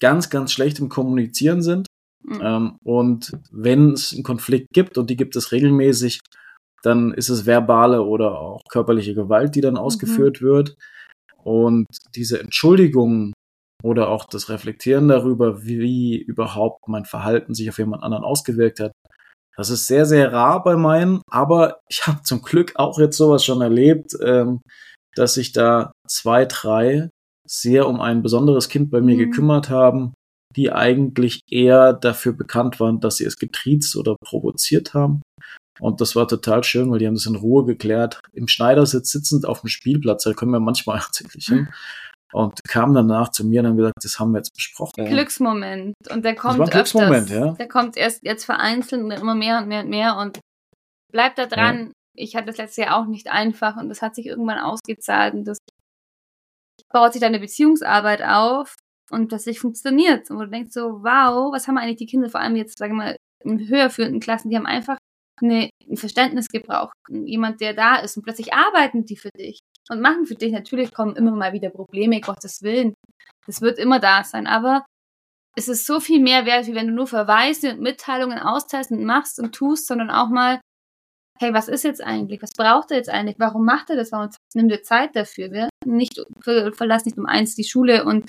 ganz, 0.00 0.30
ganz 0.30 0.52
schlecht 0.52 0.78
im 0.78 0.88
Kommunizieren 0.88 1.62
sind. 1.62 1.86
Mhm. 2.22 2.40
Ähm, 2.42 2.76
und 2.84 3.32
wenn 3.50 3.92
es 3.92 4.12
einen 4.12 4.22
Konflikt 4.22 4.68
gibt, 4.72 4.98
und 4.98 5.10
die 5.10 5.16
gibt 5.16 5.36
es 5.36 5.52
regelmäßig, 5.52 6.20
dann 6.86 7.12
ist 7.12 7.30
es 7.30 7.46
verbale 7.46 8.02
oder 8.02 8.40
auch 8.40 8.62
körperliche 8.70 9.14
Gewalt, 9.14 9.56
die 9.56 9.60
dann 9.60 9.74
mhm. 9.74 9.80
ausgeführt 9.80 10.40
wird. 10.40 10.76
Und 11.42 11.86
diese 12.14 12.40
Entschuldigungen 12.40 13.32
oder 13.82 14.08
auch 14.08 14.24
das 14.24 14.48
Reflektieren 14.48 15.08
darüber, 15.08 15.64
wie 15.64 16.16
überhaupt 16.16 16.88
mein 16.88 17.04
Verhalten 17.04 17.54
sich 17.54 17.68
auf 17.68 17.78
jemand 17.78 18.04
anderen 18.04 18.24
ausgewirkt 18.24 18.80
hat. 18.80 18.92
Das 19.56 19.70
ist 19.70 19.86
sehr, 19.86 20.06
sehr 20.06 20.32
rar 20.32 20.62
bei 20.62 20.76
meinen, 20.76 21.22
aber 21.30 21.80
ich 21.88 22.06
habe 22.06 22.22
zum 22.22 22.42
Glück 22.42 22.72
auch 22.76 22.98
jetzt 22.98 23.16
sowas 23.16 23.44
schon 23.44 23.62
erlebt, 23.62 24.12
ähm, 24.22 24.60
dass 25.16 25.34
sich 25.34 25.52
da 25.52 25.92
zwei, 26.08 26.44
drei 26.44 27.08
sehr 27.48 27.88
um 27.88 28.00
ein 28.00 28.22
besonderes 28.22 28.68
Kind 28.68 28.90
bei 28.90 29.00
mir 29.00 29.14
mhm. 29.14 29.18
gekümmert 29.18 29.70
haben, 29.70 30.14
die 30.54 30.72
eigentlich 30.72 31.40
eher 31.50 31.92
dafür 31.92 32.32
bekannt 32.32 32.78
waren, 32.80 33.00
dass 33.00 33.16
sie 33.16 33.24
es 33.24 33.38
getriezt 33.38 33.96
oder 33.96 34.16
provoziert 34.24 34.94
haben. 34.94 35.22
Und 35.80 36.00
das 36.00 36.16
war 36.16 36.26
total 36.26 36.64
schön, 36.64 36.90
weil 36.90 36.98
die 36.98 37.06
haben 37.06 37.14
das 37.14 37.26
in 37.26 37.36
Ruhe 37.36 37.64
geklärt. 37.64 38.20
Im 38.32 38.48
Schneidersitz 38.48 39.10
sitzend 39.10 39.46
auf 39.46 39.60
dem 39.60 39.68
Spielplatz, 39.68 40.24
da 40.24 40.32
kommen 40.32 40.52
wir 40.52 40.60
manchmal 40.60 40.98
tatsächlich 41.00 41.46
hin. 41.46 41.68
Und 42.32 42.60
kam 42.64 42.92
danach 42.92 43.30
zu 43.30 43.46
mir 43.46 43.60
und 43.60 43.68
haben 43.68 43.76
gesagt, 43.76 43.94
das 44.02 44.18
haben 44.18 44.32
wir 44.32 44.38
jetzt 44.38 44.54
besprochen. 44.54 45.06
Glücksmoment. 45.06 45.94
Und 46.10 46.24
der 46.24 46.34
kommt 46.34 46.54
das 46.54 46.58
war 46.58 46.66
ein 46.66 46.70
Glücksmoment, 46.70 47.30
öfters. 47.30 47.38
ja. 47.38 47.52
Der 47.52 47.68
kommt 47.68 47.96
erst 47.96 48.24
jetzt 48.24 48.44
vereinzelt 48.44 49.02
und 49.02 49.10
immer 49.12 49.34
mehr 49.34 49.58
und 49.58 49.68
mehr 49.68 49.82
und 49.82 49.88
mehr 49.88 50.16
und 50.16 50.40
bleibt 51.12 51.38
da 51.38 51.46
dran. 51.46 51.86
Ja. 51.86 51.92
Ich 52.16 52.34
hatte 52.34 52.46
das 52.46 52.56
letzte 52.56 52.82
Jahr 52.82 53.00
auch 53.00 53.06
nicht 53.06 53.28
einfach 53.30 53.76
und 53.76 53.88
das 53.88 54.02
hat 54.02 54.14
sich 54.14 54.26
irgendwann 54.26 54.58
ausgezahlt 54.58 55.34
und 55.34 55.44
das 55.44 55.58
baut 56.92 57.12
sich 57.12 57.20
deine 57.20 57.38
Beziehungsarbeit 57.38 58.22
auf 58.22 58.74
und 59.10 59.28
plötzlich 59.28 59.60
funktioniert. 59.60 60.30
Und 60.30 60.38
du 60.38 60.48
denkst 60.48 60.72
so, 60.72 61.02
wow, 61.02 61.52
was 61.52 61.68
haben 61.68 61.78
eigentlich 61.78 61.96
die 61.96 62.06
Kinder, 62.06 62.28
vor 62.28 62.40
allem 62.40 62.56
jetzt, 62.56 62.78
sagen 62.78 62.94
wir 62.94 63.04
mal, 63.04 63.16
in 63.44 63.68
höher 63.68 63.90
führenden 63.90 64.20
Klassen, 64.20 64.50
die 64.50 64.56
haben 64.56 64.66
einfach 64.66 64.98
eine, 65.40 65.70
ein 65.88 65.96
Verständnis 65.96 66.48
gebraucht. 66.48 66.94
Jemand, 67.08 67.60
der 67.60 67.74
da 67.74 67.96
ist 67.96 68.16
und 68.16 68.22
plötzlich 68.22 68.54
arbeiten 68.54 69.04
die 69.04 69.16
für 69.16 69.30
dich 69.30 69.58
und 69.90 70.00
machen 70.00 70.26
für 70.26 70.34
dich. 70.34 70.52
Natürlich 70.52 70.92
kommen 70.92 71.16
immer 71.16 71.32
mal 71.32 71.52
wieder 71.52 71.70
Probleme, 71.70 72.20
Gottes 72.20 72.62
Willen. 72.62 72.94
Das 73.46 73.60
wird 73.60 73.78
immer 73.78 74.00
da 74.00 74.24
sein, 74.24 74.46
aber 74.46 74.84
es 75.56 75.68
ist 75.68 75.86
so 75.86 76.00
viel 76.00 76.20
mehr 76.20 76.44
wert, 76.44 76.66
wie 76.66 76.74
wenn 76.74 76.88
du 76.88 76.92
nur 76.92 77.06
Verweise 77.06 77.72
und 77.72 77.80
Mitteilungen 77.80 78.38
austeilst 78.38 78.90
und 78.90 79.04
machst 79.04 79.38
und 79.40 79.54
tust, 79.54 79.86
sondern 79.86 80.10
auch 80.10 80.28
mal, 80.28 80.60
hey, 81.38 81.52
was 81.54 81.68
ist 81.68 81.84
jetzt 81.84 82.02
eigentlich? 82.02 82.42
Was 82.42 82.52
braucht 82.52 82.90
er 82.90 82.98
jetzt 82.98 83.08
eigentlich? 83.08 83.36
Warum 83.38 83.64
macht 83.64 83.90
er 83.90 83.96
das? 83.96 84.12
Warum 84.12 84.30
nimmt 84.54 84.72
er 84.72 84.82
Zeit 84.82 85.16
dafür? 85.16 85.50
Wir 85.52 85.68
nicht, 85.84 86.20
verlass 86.42 87.04
nicht 87.04 87.18
um 87.18 87.26
eins 87.26 87.54
die 87.54 87.64
Schule 87.64 88.04
und 88.04 88.26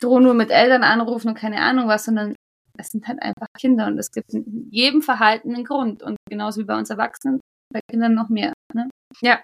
drohe 0.00 0.22
nur 0.22 0.34
mit 0.34 0.50
Eltern 0.50 0.84
anrufen 0.84 1.28
und 1.28 1.38
keine 1.38 1.60
Ahnung 1.60 1.88
was, 1.88 2.04
sondern 2.04 2.34
es 2.78 2.88
sind 2.88 3.06
halt 3.06 3.20
einfach 3.20 3.48
Kinder 3.58 3.86
und 3.86 3.98
es 3.98 4.10
gibt 4.10 4.32
in 4.32 4.68
jedem 4.70 5.02
Verhalten 5.02 5.54
einen 5.54 5.64
Grund 5.64 6.02
und 6.02 6.16
genauso 6.30 6.60
wie 6.60 6.64
bei 6.64 6.78
uns 6.78 6.90
Erwachsenen, 6.90 7.40
bei 7.72 7.80
Kindern 7.90 8.14
noch 8.14 8.28
mehr. 8.28 8.52
Ne? 8.74 8.88
Ja. 9.20 9.40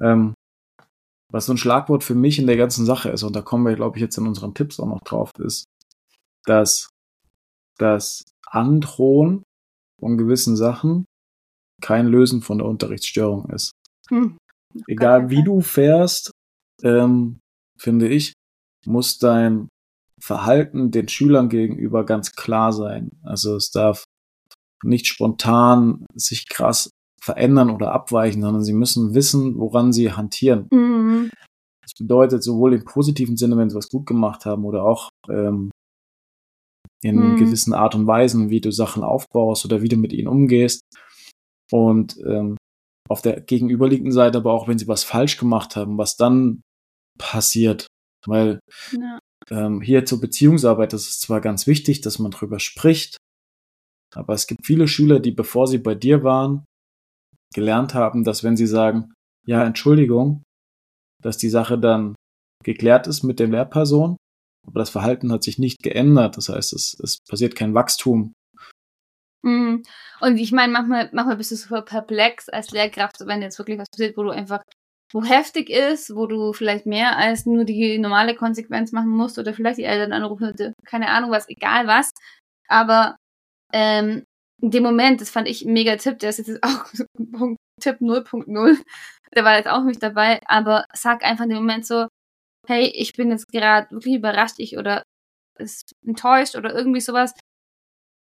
Ähm, 0.00 0.34
was 1.32 1.46
so 1.46 1.52
ein 1.52 1.58
Schlagwort 1.58 2.02
für 2.02 2.14
mich 2.14 2.38
in 2.38 2.46
der 2.46 2.56
ganzen 2.56 2.84
Sache 2.84 3.10
ist, 3.10 3.22
und 3.22 3.36
da 3.36 3.42
kommen 3.42 3.66
wir, 3.66 3.76
glaube 3.76 3.96
ich, 3.96 4.02
jetzt 4.02 4.18
in 4.18 4.26
unseren 4.26 4.54
Tipps 4.54 4.80
auch 4.80 4.86
noch 4.86 5.00
drauf, 5.00 5.30
ist, 5.38 5.64
dass 6.44 6.88
das 7.78 8.24
Androhen 8.46 9.44
von 10.00 10.16
gewissen 10.16 10.56
Sachen 10.56 11.04
kein 11.80 12.06
Lösen 12.06 12.42
von 12.42 12.58
der 12.58 12.66
Unterrichtsstörung 12.66 13.48
ist. 13.50 13.72
Hm. 14.08 14.36
Egal 14.86 15.30
wie 15.30 15.44
du 15.44 15.60
fährst, 15.60 16.30
ähm, 16.82 17.40
finde 17.78 18.08
ich, 18.08 18.32
muss 18.86 19.18
dein 19.18 19.68
Verhalten 20.22 20.90
den 20.90 21.08
Schülern 21.08 21.48
gegenüber 21.48 22.04
ganz 22.04 22.32
klar 22.32 22.72
sein. 22.72 23.10
Also 23.22 23.56
es 23.56 23.70
darf 23.70 24.04
nicht 24.82 25.06
spontan 25.06 26.06
sich 26.14 26.48
krass 26.48 26.90
verändern 27.20 27.70
oder 27.70 27.92
abweichen, 27.92 28.40
sondern 28.42 28.64
sie 28.64 28.72
müssen 28.72 29.14
wissen, 29.14 29.58
woran 29.58 29.92
sie 29.92 30.12
hantieren. 30.12 30.68
Mhm. 30.70 31.30
Das 31.82 31.92
bedeutet 31.98 32.42
sowohl 32.42 32.74
im 32.74 32.84
positiven 32.84 33.36
Sinne, 33.36 33.56
wenn 33.56 33.68
sie 33.68 33.76
was 33.76 33.88
gut 33.88 34.06
gemacht 34.06 34.46
haben, 34.46 34.64
oder 34.64 34.84
auch 34.84 35.10
ähm, 35.28 35.70
in 37.02 37.16
mhm. 37.16 37.36
gewissen 37.36 37.74
Art 37.74 37.94
und 37.94 38.06
Weisen, 38.06 38.50
wie 38.50 38.60
du 38.60 38.70
Sachen 38.70 39.02
aufbaust 39.02 39.64
oder 39.64 39.82
wie 39.82 39.88
du 39.88 39.96
mit 39.96 40.12
ihnen 40.12 40.28
umgehst. 40.28 40.82
Und 41.70 42.18
ähm, 42.26 42.56
auf 43.08 43.22
der 43.22 43.40
gegenüberliegenden 43.40 44.12
Seite 44.12 44.38
aber 44.38 44.52
auch, 44.52 44.68
wenn 44.68 44.78
sie 44.78 44.88
was 44.88 45.04
falsch 45.04 45.36
gemacht 45.36 45.76
haben, 45.76 45.98
was 45.98 46.16
dann 46.16 46.62
passiert. 47.18 47.86
Weil 48.26 48.60
ja. 48.92 49.18
Ähm, 49.50 49.80
hier 49.80 50.04
zur 50.04 50.20
Beziehungsarbeit, 50.20 50.92
das 50.92 51.08
ist 51.08 51.20
zwar 51.22 51.40
ganz 51.40 51.66
wichtig, 51.66 52.00
dass 52.00 52.18
man 52.18 52.30
drüber 52.30 52.60
spricht, 52.60 53.16
aber 54.14 54.34
es 54.34 54.46
gibt 54.46 54.66
viele 54.66 54.88
Schüler, 54.88 55.20
die 55.20 55.32
bevor 55.32 55.66
sie 55.66 55.78
bei 55.78 55.94
dir 55.94 56.22
waren, 56.24 56.64
gelernt 57.54 57.94
haben, 57.94 58.24
dass 58.24 58.44
wenn 58.44 58.56
sie 58.56 58.66
sagen, 58.66 59.12
ja, 59.46 59.64
Entschuldigung, 59.64 60.42
dass 61.22 61.38
die 61.38 61.48
Sache 61.48 61.78
dann 61.78 62.14
geklärt 62.64 63.06
ist 63.06 63.22
mit 63.22 63.40
der 63.40 63.48
Lehrperson, 63.48 64.16
aber 64.66 64.80
das 64.80 64.90
Verhalten 64.90 65.32
hat 65.32 65.42
sich 65.42 65.58
nicht 65.58 65.82
geändert. 65.82 66.36
Das 66.36 66.48
heißt, 66.48 66.72
es, 66.72 66.98
es 67.02 67.18
passiert 67.28 67.54
kein 67.54 67.74
Wachstum. 67.74 68.32
Mhm. 69.42 69.82
Und 70.20 70.36
ich 70.36 70.52
meine, 70.52 70.72
manchmal, 70.72 71.10
manchmal 71.12 71.36
bist 71.36 71.50
du 71.50 71.56
so 71.56 71.82
perplex 71.82 72.48
als 72.48 72.70
Lehrkraft, 72.70 73.20
wenn 73.20 73.42
jetzt 73.42 73.58
wirklich 73.58 73.78
was 73.78 73.88
passiert, 73.90 74.16
wo 74.16 74.22
du 74.22 74.30
einfach, 74.30 74.62
wo 75.12 75.24
heftig 75.24 75.70
ist, 75.70 76.14
wo 76.14 76.26
du 76.26 76.52
vielleicht 76.52 76.86
mehr 76.86 77.16
als 77.16 77.46
nur 77.46 77.64
die 77.64 77.98
normale 77.98 78.34
Konsequenz 78.34 78.92
machen 78.92 79.10
musst 79.10 79.38
oder 79.38 79.52
vielleicht 79.54 79.78
die 79.78 79.84
Eltern 79.84 80.12
anrufen, 80.12 80.54
keine 80.84 81.08
Ahnung 81.08 81.30
was, 81.30 81.48
egal 81.48 81.86
was. 81.86 82.10
Aber 82.68 83.16
ähm, 83.72 84.24
in 84.62 84.70
dem 84.70 84.82
Moment, 84.82 85.20
das 85.20 85.30
fand 85.30 85.48
ich 85.48 85.64
mega 85.64 85.96
Tipp, 85.96 86.18
der 86.18 86.30
ist 86.30 86.38
jetzt 86.38 86.62
auch 86.62 86.84
Tipp 87.80 87.96
0.0, 88.00 88.78
der 89.34 89.44
war 89.44 89.56
jetzt 89.56 89.68
auch 89.68 89.84
nicht 89.84 90.02
dabei, 90.02 90.40
aber 90.46 90.84
sag 90.92 91.24
einfach 91.24 91.44
in 91.44 91.50
dem 91.50 91.58
Moment 91.58 91.86
so, 91.86 92.06
hey, 92.66 92.86
ich 92.86 93.14
bin 93.14 93.30
jetzt 93.30 93.48
gerade 93.48 93.90
wirklich 93.90 94.16
überrascht, 94.16 94.56
ich 94.58 94.76
oder 94.76 95.02
ist 95.58 95.92
enttäuscht 96.06 96.56
oder 96.56 96.74
irgendwie 96.74 97.00
sowas. 97.00 97.34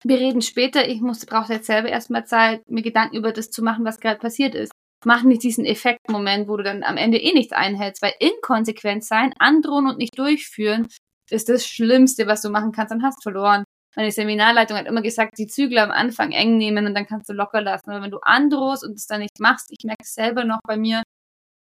Wir 0.03 0.17
reden 0.17 0.41
später, 0.41 0.87
ich 0.87 1.01
muss, 1.01 1.25
brauche 1.25 1.53
jetzt 1.53 1.67
selber 1.67 1.89
erstmal 1.89 2.25
Zeit, 2.25 2.61
mir 2.69 2.81
Gedanken 2.81 3.17
über 3.17 3.33
das 3.33 3.51
zu 3.51 3.61
machen, 3.61 3.85
was 3.85 3.99
gerade 3.99 4.19
passiert 4.19 4.55
ist. 4.55 4.71
Mach 5.05 5.23
nicht 5.23 5.43
diesen 5.43 5.65
Effektmoment, 5.65 6.47
wo 6.47 6.57
du 6.57 6.63
dann 6.63 6.83
am 6.83 6.97
Ende 6.97 7.17
eh 7.17 7.33
nichts 7.33 7.53
einhältst, 7.53 8.01
weil 8.01 8.13
inkonsequent 8.19 9.03
sein, 9.03 9.33
androhen 9.39 9.87
und 9.87 9.97
nicht 9.97 10.17
durchführen 10.17 10.87
ist 11.29 11.47
das 11.47 11.65
Schlimmste, 11.65 12.27
was 12.27 12.41
du 12.41 12.49
machen 12.49 12.71
kannst, 12.71 12.91
dann 12.91 13.03
hast 13.03 13.21
verloren 13.23 13.63
meine 13.95 14.11
Seminarleitung 14.11 14.77
hat 14.77 14.87
immer 14.87 15.01
gesagt, 15.01 15.37
die 15.37 15.47
Zügel 15.47 15.79
am 15.79 15.91
Anfang 15.91 16.31
eng 16.31 16.57
nehmen 16.57 16.85
und 16.85 16.95
dann 16.95 17.07
kannst 17.07 17.27
du 17.29 17.33
locker 17.33 17.61
lassen. 17.61 17.89
Aber 17.89 18.03
wenn 18.03 18.11
du 18.11 18.19
androhst 18.21 18.83
und 18.83 18.95
es 18.95 19.07
dann 19.07 19.19
nicht 19.19 19.39
machst, 19.39 19.71
ich 19.71 19.83
merke 19.83 20.03
es 20.03 20.13
selber 20.13 20.45
noch 20.45 20.59
bei 20.65 20.77
mir, 20.77 21.03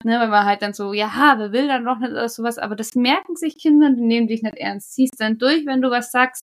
ne, 0.04 0.20
weil 0.20 0.28
man 0.28 0.46
halt 0.46 0.62
dann 0.62 0.74
so, 0.74 0.94
ja, 0.94 1.10
wer 1.38 1.52
will 1.52 1.68
dann 1.68 1.84
noch 1.84 2.00
nicht 2.00 2.12
oder 2.12 2.30
sowas, 2.30 2.58
aber 2.58 2.76
das 2.76 2.96
merken 2.96 3.36
sich 3.36 3.58
Kinder, 3.58 3.90
die 3.92 4.02
nehmen 4.02 4.28
dich 4.28 4.44
nicht 4.44 4.58
ernst. 4.58 4.94
Ziehst 4.94 5.20
dann 5.20 5.38
durch, 5.38 5.66
wenn 5.66 5.82
du 5.82 5.90
was 5.90 6.12
sagst. 6.12 6.44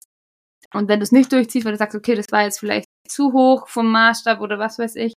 Und 0.75 0.89
wenn 0.89 1.01
du 1.01 1.05
es 1.05 1.13
nicht 1.13 1.33
durchziehst, 1.33 1.65
weil 1.65 1.73
du 1.73 1.79
sagst, 1.79 1.97
okay, 1.97 2.15
das 2.15 2.27
war 2.31 2.43
jetzt 2.43 2.61
vielleicht 2.61 2.87
zu 3.09 3.33
hoch 3.33 3.69
vom 3.69 3.91
Maßstab 3.91 4.41
oder 4.41 4.59
was 4.59 4.79
weiß 4.79 4.97
ich, 4.97 5.15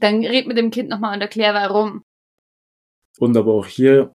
dann 0.00 0.24
red 0.24 0.46
mit 0.46 0.58
dem 0.58 0.70
Kind 0.70 0.88
nochmal 0.88 1.14
und 1.14 1.20
erklär 1.20 1.54
warum. 1.54 2.02
Und 3.18 3.36
aber 3.36 3.54
auch 3.54 3.66
hier, 3.66 4.14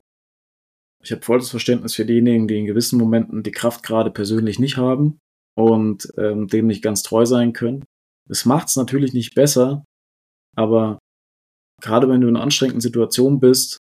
ich 1.04 1.12
habe 1.12 1.24
volles 1.24 1.50
Verständnis 1.50 1.96
für 1.96 2.06
diejenigen, 2.06 2.48
die 2.48 2.60
in 2.60 2.66
gewissen 2.66 3.00
Momenten 3.00 3.44
die 3.44 3.52
Kraft 3.52 3.84
gerade 3.84 4.12
persönlich 4.12 4.60
nicht 4.60 4.78
haben 4.78 5.20
und 5.56 6.12
ähm, 6.18 6.48
dem 6.48 6.68
nicht 6.68 6.84
ganz 6.84 7.02
treu 7.04 7.26
sein 7.26 7.54
können. 7.54 7.84
Es 8.30 8.46
macht 8.46 8.68
es 8.68 8.76
natürlich 8.76 9.14
nicht 9.14 9.34
besser, 9.34 9.84
aber 10.56 11.00
gerade 11.82 12.08
wenn 12.08 12.22
du 12.22 12.28
in 12.28 12.38
anstrengenden 12.38 12.82
Situationen 12.82 13.40
bist, 13.40 13.78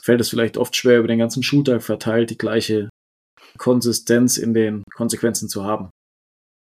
fällt 0.00 0.20
es 0.20 0.28
vielleicht 0.28 0.56
oft 0.56 0.76
schwer, 0.76 0.98
über 0.98 1.08
den 1.08 1.18
ganzen 1.18 1.42
Schultag 1.42 1.82
verteilt 1.82 2.30
die 2.30 2.38
gleiche 2.38 2.88
Konsistenz 3.58 4.36
in 4.36 4.54
den 4.54 4.84
Konsequenzen 4.94 5.48
zu 5.48 5.64
haben. 5.64 5.90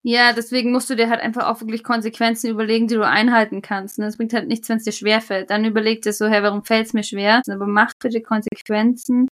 Ja, 0.05 0.33
deswegen 0.33 0.71
musst 0.73 0.89
du 0.89 0.95
dir 0.95 1.09
halt 1.09 1.21
einfach 1.21 1.47
auch 1.47 1.61
wirklich 1.61 1.83
Konsequenzen 1.83 2.49
überlegen, 2.49 2.87
die 2.87 2.95
du 2.95 3.07
einhalten 3.07 3.61
kannst. 3.61 3.97
Es 3.99 4.17
bringt 4.17 4.33
halt 4.33 4.49
nichts, 4.49 4.67
wenn 4.67 4.77
es 4.77 4.83
dir 4.83 4.91
schwer 4.91 5.21
fällt. 5.21 5.49
Dann 5.49 5.63
überleg 5.63 6.01
dir 6.01 6.11
so, 6.11 6.27
hey, 6.27 6.43
warum 6.43 6.65
fällt 6.65 6.87
es 6.87 6.93
mir 6.93 7.03
schwer? 7.03 7.41
Aber 7.49 7.67
mach 7.67 7.93
bitte 8.01 8.21
Konsequenzen, 8.21 9.29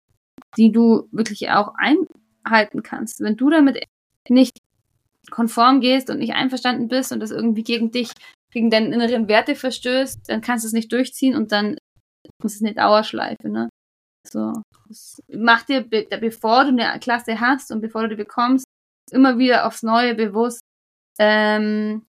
die 0.56 0.72
du 0.72 1.08
wirklich 1.12 1.50
auch 1.50 1.74
einhalten 1.76 2.82
kannst. 2.82 3.20
Wenn 3.20 3.36
du 3.36 3.50
damit 3.50 3.84
nicht 4.30 4.58
konform 5.30 5.80
gehst 5.80 6.10
und 6.10 6.18
nicht 6.18 6.34
einverstanden 6.34 6.88
bist 6.88 7.12
und 7.12 7.20
das 7.20 7.30
irgendwie 7.32 7.64
gegen 7.64 7.90
dich, 7.90 8.10
gegen 8.52 8.70
deine 8.70 8.94
inneren 8.94 9.28
Werte 9.28 9.54
verstößt, 9.56 10.28
dann 10.28 10.40
kannst 10.42 10.64
du 10.64 10.68
es 10.68 10.74
nicht 10.74 10.92
durchziehen 10.92 11.36
und 11.36 11.52
dann 11.52 11.78
ist 12.44 12.56
es 12.56 12.62
eine 12.62 12.74
Dauerschleife, 12.74 13.48
ne? 13.50 13.68
So. 14.28 14.54
Mach 15.28 15.64
dir, 15.64 15.82
bevor 15.82 16.64
du 16.64 16.70
eine 16.70 16.98
Klasse 17.00 17.40
hast 17.40 17.72
und 17.72 17.82
bevor 17.82 18.02
du 18.02 18.10
die 18.10 18.16
bekommst, 18.16 18.64
immer 19.12 19.38
wieder 19.38 19.66
aufs 19.66 19.82
Neue 19.82 20.14
bewusst, 20.14 20.61
ähm, 21.18 22.04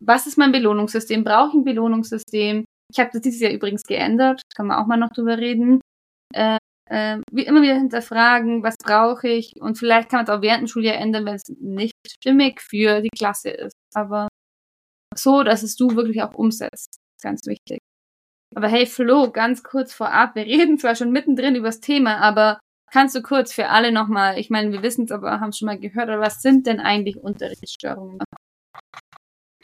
was 0.00 0.26
ist 0.26 0.38
mein 0.38 0.52
Belohnungssystem? 0.52 1.24
Brauche 1.24 1.48
ich 1.48 1.54
ein 1.54 1.64
Belohnungssystem? 1.64 2.64
Ich 2.90 2.98
habe 2.98 3.10
das 3.12 3.22
dieses 3.22 3.40
Jahr 3.40 3.52
übrigens 3.52 3.82
geändert, 3.82 4.42
kann 4.54 4.66
man 4.66 4.78
auch 4.78 4.86
mal 4.86 4.96
noch 4.96 5.12
drüber 5.12 5.38
reden. 5.38 5.80
Äh, 6.34 6.58
äh, 6.90 7.18
wie 7.30 7.44
immer 7.44 7.62
wieder 7.62 7.74
hinterfragen, 7.74 8.62
was 8.62 8.76
brauche 8.82 9.28
ich 9.28 9.52
und 9.60 9.76
vielleicht 9.76 10.08
kann 10.08 10.18
man 10.18 10.26
es 10.26 10.30
auch 10.30 10.42
während 10.42 10.62
dem 10.62 10.68
Schuljahr 10.68 10.96
ändern, 10.96 11.26
wenn 11.26 11.34
es 11.34 11.42
nicht 11.60 11.92
stimmig 12.06 12.60
für 12.62 13.02
die 13.02 13.10
Klasse 13.10 13.50
ist. 13.50 13.74
Aber 13.94 14.28
so, 15.14 15.42
dass 15.42 15.62
es 15.62 15.76
du 15.76 15.94
wirklich 15.96 16.22
auch 16.22 16.34
umsetzt. 16.34 16.98
Ganz 17.22 17.46
wichtig. 17.46 17.80
Aber 18.54 18.68
hey 18.68 18.86
Flo, 18.86 19.30
ganz 19.30 19.62
kurz 19.62 19.92
vorab, 19.92 20.34
wir 20.34 20.42
reden 20.46 20.78
zwar 20.78 20.94
schon 20.94 21.12
mittendrin 21.12 21.56
über 21.56 21.68
das 21.68 21.80
Thema, 21.80 22.18
aber 22.18 22.58
kannst 22.92 23.14
du 23.14 23.22
kurz 23.22 23.52
für 23.52 23.68
alle 23.68 23.92
nochmal, 23.92 24.38
ich 24.38 24.50
meine, 24.50 24.72
wir 24.72 24.82
wissen 24.82 25.04
es 25.04 25.10
aber, 25.10 25.40
haben 25.40 25.52
schon 25.52 25.66
mal 25.66 25.78
gehört, 25.78 26.08
aber 26.08 26.20
was 26.22 26.42
sind 26.42 26.66
denn 26.66 26.80
eigentlich 26.80 27.16
Unterrichtsstörungen? 27.16 28.18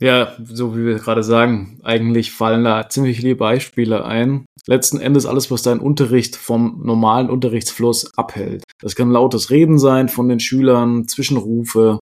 Ja, 0.00 0.34
so 0.42 0.76
wie 0.76 0.84
wir 0.84 0.96
gerade 0.96 1.22
sagen, 1.22 1.80
eigentlich 1.84 2.32
fallen 2.32 2.64
da 2.64 2.88
ziemlich 2.88 3.18
viele 3.18 3.36
Beispiele 3.36 4.04
ein. 4.04 4.44
Letzten 4.66 4.98
Endes 4.98 5.24
alles, 5.24 5.50
was 5.50 5.62
dein 5.62 5.78
Unterricht 5.78 6.34
vom 6.36 6.82
normalen 6.84 7.30
Unterrichtsfluss 7.30 8.10
abhält. 8.16 8.64
Das 8.80 8.96
kann 8.96 9.10
lautes 9.10 9.50
Reden 9.50 9.78
sein 9.78 10.08
von 10.08 10.28
den 10.28 10.40
Schülern, 10.40 11.06
Zwischenrufe, 11.06 12.00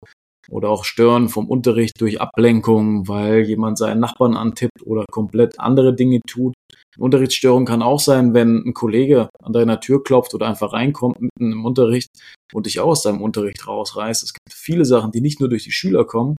oder 0.50 0.70
auch 0.70 0.86
Stören 0.86 1.30
vom 1.30 1.48
Unterricht 1.50 2.00
durch 2.00 2.22
Ablenkung, 2.22 3.08
weil 3.08 3.42
jemand 3.42 3.78
seinen 3.78 4.00
Nachbarn 4.00 4.36
antippt 4.36 4.84
oder 4.86 5.06
komplett 5.12 5.60
andere 5.60 5.96
Dinge 5.96 6.20
tut. 6.28 6.54
Unterrichtsstörung 6.98 7.66
kann 7.66 7.82
auch 7.82 8.00
sein, 8.00 8.34
wenn 8.34 8.64
ein 8.66 8.74
Kollege 8.74 9.30
an 9.44 9.54
deiner 9.54 9.80
Tür 9.80 10.04
klopft 10.04 10.34
oder 10.34 10.48
einfach 10.48 10.74
reinkommt 10.74 11.20
mitten 11.20 11.52
im 11.52 11.66
Unterricht 11.66 12.10
und 12.54 12.66
dich 12.66 12.80
auch 12.80 12.92
aus 12.92 13.04
deinem 13.04 13.22
Unterricht 13.22 13.68
rausreißt. 13.68 14.24
Es 14.24 14.34
gibt 14.34 14.54
viele 14.54 14.86
Sachen, 14.86 15.12
die 15.12 15.22
nicht 15.22 15.40
nur 15.40 15.50
durch 15.50 15.64
die 15.64 15.72
Schüler 15.72 16.06
kommen, 16.06 16.38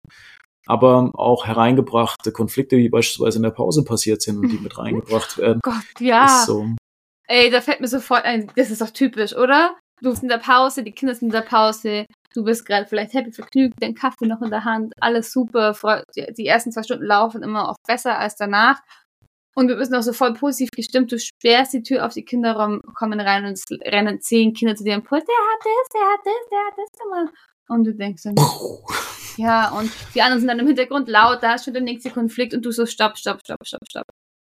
aber 0.66 1.12
auch 1.14 1.46
hereingebrachte 1.46 2.32
Konflikte, 2.32 2.78
die 2.78 2.90
beispielsweise 2.90 3.38
in 3.38 3.44
der 3.44 3.52
Pause 3.52 3.84
passiert 3.84 4.22
sind 4.22 4.38
und 4.38 4.50
die 4.50 4.58
mit 4.58 4.78
reingebracht 4.78 5.38
werden. 5.38 5.60
Gott, 5.62 5.84
ja. 6.00 6.44
So. 6.46 6.68
Ey, 7.28 7.50
da 7.50 7.62
fällt 7.62 7.82
mir 7.82 7.88
sofort 7.88 8.24
ein, 8.24 8.52
das 8.56 8.72
ist 8.72 8.82
doch 8.82 8.92
typisch, 8.92 9.36
oder? 9.36 9.76
Du 10.02 10.10
bist 10.10 10.24
in 10.24 10.30
der 10.30 10.38
Pause, 10.38 10.84
die 10.84 10.92
Kinder 10.92 11.16
sind 11.16 11.30
in 11.30 11.32
der 11.32 11.42
Pause, 11.42 12.06
du 12.36 12.44
bist 12.44 12.66
gerade 12.66 12.86
vielleicht 12.86 13.14
happy, 13.14 13.32
vergnügt, 13.32 13.76
dein 13.80 13.96
Kaffee 13.96 14.28
noch 14.28 14.42
in 14.42 14.50
der 14.50 14.66
Hand, 14.66 14.94
alles 15.00 15.32
super, 15.32 15.76
die 16.16 16.46
ersten 16.46 16.72
zwei 16.72 16.84
Stunden 16.84 17.06
laufen 17.06 17.44
immer 17.44 17.70
oft 17.70 17.82
besser 17.88 18.18
als 18.20 18.36
danach. 18.36 18.82
Und 19.58 19.70
wir 19.70 19.78
bist 19.78 19.96
auch 19.96 20.02
so 20.02 20.12
voll 20.12 20.34
positiv 20.34 20.70
gestimmt. 20.72 21.14
Du 21.14 21.18
sperrst 21.18 21.72
die 21.72 21.82
Tür 21.82 22.06
auf 22.06 22.14
die 22.14 22.26
Kinderraum, 22.26 22.82
kommen 22.94 23.22
rein 23.22 23.46
und 23.46 23.54
es 23.54 23.64
rennen 23.72 24.20
zehn 24.20 24.54
Kinder 24.54 24.76
zu 24.76 24.84
dir 24.84 24.96
und 24.96 25.10
der 25.10 25.18
hat 25.18 25.24
das, 25.24 25.90
der 25.94 26.02
hat 26.02 26.20
das, 26.26 26.50
der 26.52 26.60
hat 26.60 26.74
das. 26.78 27.34
Und 27.70 27.84
du 27.86 27.96
denkst 27.96 28.24
dann, 28.24 28.36
ja, 29.38 29.70
und 29.72 29.90
die 30.14 30.22
anderen 30.22 30.42
sind 30.42 30.50
dann 30.50 30.60
im 30.60 30.68
Hintergrund 30.68 31.08
laut, 31.08 31.42
da 31.42 31.56
ist 31.56 31.64
schon 31.64 31.74
der 31.74 31.82
nächste 31.82 32.12
Konflikt 32.12 32.54
und 32.54 32.66
du 32.66 32.72
so 32.72 32.86
stopp, 32.86 33.18
stopp, 33.18 33.40
stopp, 33.44 33.66
stopp, 33.66 33.82
stopp. 33.90 34.06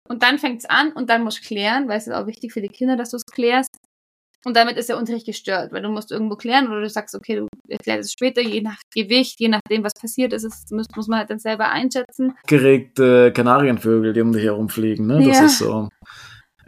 Und 0.08 0.22
dann 0.22 0.38
fängt's 0.38 0.64
an 0.64 0.92
und 0.92 1.10
dann 1.10 1.24
musst 1.24 1.38
du 1.38 1.46
klären, 1.46 1.88
weil 1.88 1.98
es 1.98 2.06
ist 2.06 2.14
auch 2.14 2.26
wichtig 2.26 2.52
für 2.52 2.62
die 2.62 2.68
Kinder, 2.68 2.96
dass 2.96 3.10
du 3.10 3.16
es 3.16 3.26
klärst. 3.26 3.76
Und 4.46 4.54
damit 4.54 4.76
ist 4.76 4.88
der 4.88 4.96
Unterricht 4.96 5.26
gestört, 5.26 5.72
weil 5.72 5.82
du 5.82 5.88
musst 5.88 6.12
irgendwo 6.12 6.36
klären 6.36 6.68
oder 6.68 6.80
du 6.80 6.88
sagst, 6.88 7.16
okay, 7.16 7.34
du 7.34 7.48
erklärst 7.68 8.04
es 8.04 8.12
später, 8.12 8.40
je 8.40 8.60
nach 8.60 8.76
Gewicht, 8.94 9.40
je 9.40 9.48
nachdem, 9.48 9.82
was 9.82 9.94
passiert 9.94 10.32
ist, 10.32 10.44
es 10.44 10.70
muss, 10.70 10.86
muss 10.94 11.08
man 11.08 11.18
halt 11.18 11.30
dann 11.30 11.40
selber 11.40 11.68
einschätzen. 11.68 12.32
Geregte 12.46 13.32
Kanarienvögel, 13.32 14.12
die 14.12 14.20
um 14.20 14.30
dich 14.30 14.44
herumfliegen, 14.44 15.08
ne? 15.08 15.18
Das 15.26 15.36
ja. 15.36 15.44
ist 15.46 15.58
so. 15.58 15.88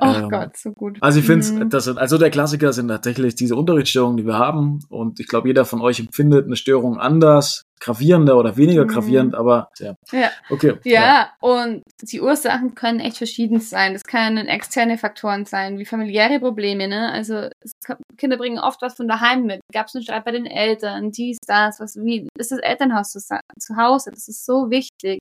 Oh 0.01 0.07
ähm, 0.07 0.29
Gott, 0.29 0.57
so 0.57 0.73
gut. 0.73 0.99
Also 1.01 1.21
ich 1.21 1.27
finde, 1.27 1.47
mhm. 1.47 1.71
das 1.71 1.85
sind, 1.85 1.99
also 1.99 2.19
der 2.19 2.31
Klassiker 2.31 2.73
sind 2.73 2.89
tatsächlich 2.89 3.37
diese 3.37 3.55
Unterrichtsstörungen, 3.55 4.17
die 4.17 4.27
wir 4.27 4.39
haben. 4.39 4.81
Und 4.89 5.21
ich 5.21 5.29
glaube, 5.29 5.47
jeder 5.47 5.65
von 5.65 5.81
euch 5.81 6.01
empfindet 6.01 6.47
eine 6.47 6.57
Störung 6.57 6.99
anders, 6.99 7.65
gravierender 7.81 8.37
oder 8.37 8.57
weniger 8.57 8.85
mhm. 8.85 8.89
gravierend, 8.89 9.35
aber 9.35 9.71
ja. 9.79 9.95
Ja. 10.13 10.31
Okay. 10.51 10.75
Ja, 10.85 10.93
ja, 10.93 11.31
und 11.41 11.83
die 12.03 12.21
Ursachen 12.21 12.75
können 12.75 13.01
echt 13.01 13.19
verschieden 13.19 13.61
sein. 13.61 13.93
Das 13.93 14.05
können 14.05 14.49
externe 14.49 14.99
Faktoren 14.99 15.45
sein, 15.45 15.79
wie 15.79 15.85
familiäre 15.85 16.41
Probleme, 16.41 16.89
ne? 16.89 17.11
Also 17.13 17.49
kann, 17.85 17.99
Kinder 18.17 18.37
bringen 18.37 18.59
oft 18.59 18.83
was 18.83 18.95
von 18.95 19.09
daheim 19.09 19.45
mit. 19.45 19.61
Gab 19.73 19.87
es 19.87 19.95
einen 19.95 20.05
Streit 20.05 20.25
bei 20.25 20.33
den 20.33 20.47
Eltern, 20.47 21.11
dies, 21.11 21.39
das, 21.47 21.81
was, 21.81 21.97
wie 21.97 22.29
ist 22.39 22.53
das 22.53 22.61
Elternhaus 22.61 23.11
zu, 23.11 23.21
zu 23.21 23.77
Hause? 23.77 24.11
Das 24.11 24.29
ist 24.29 24.45
so 24.45 24.71
wichtig. 24.71 25.21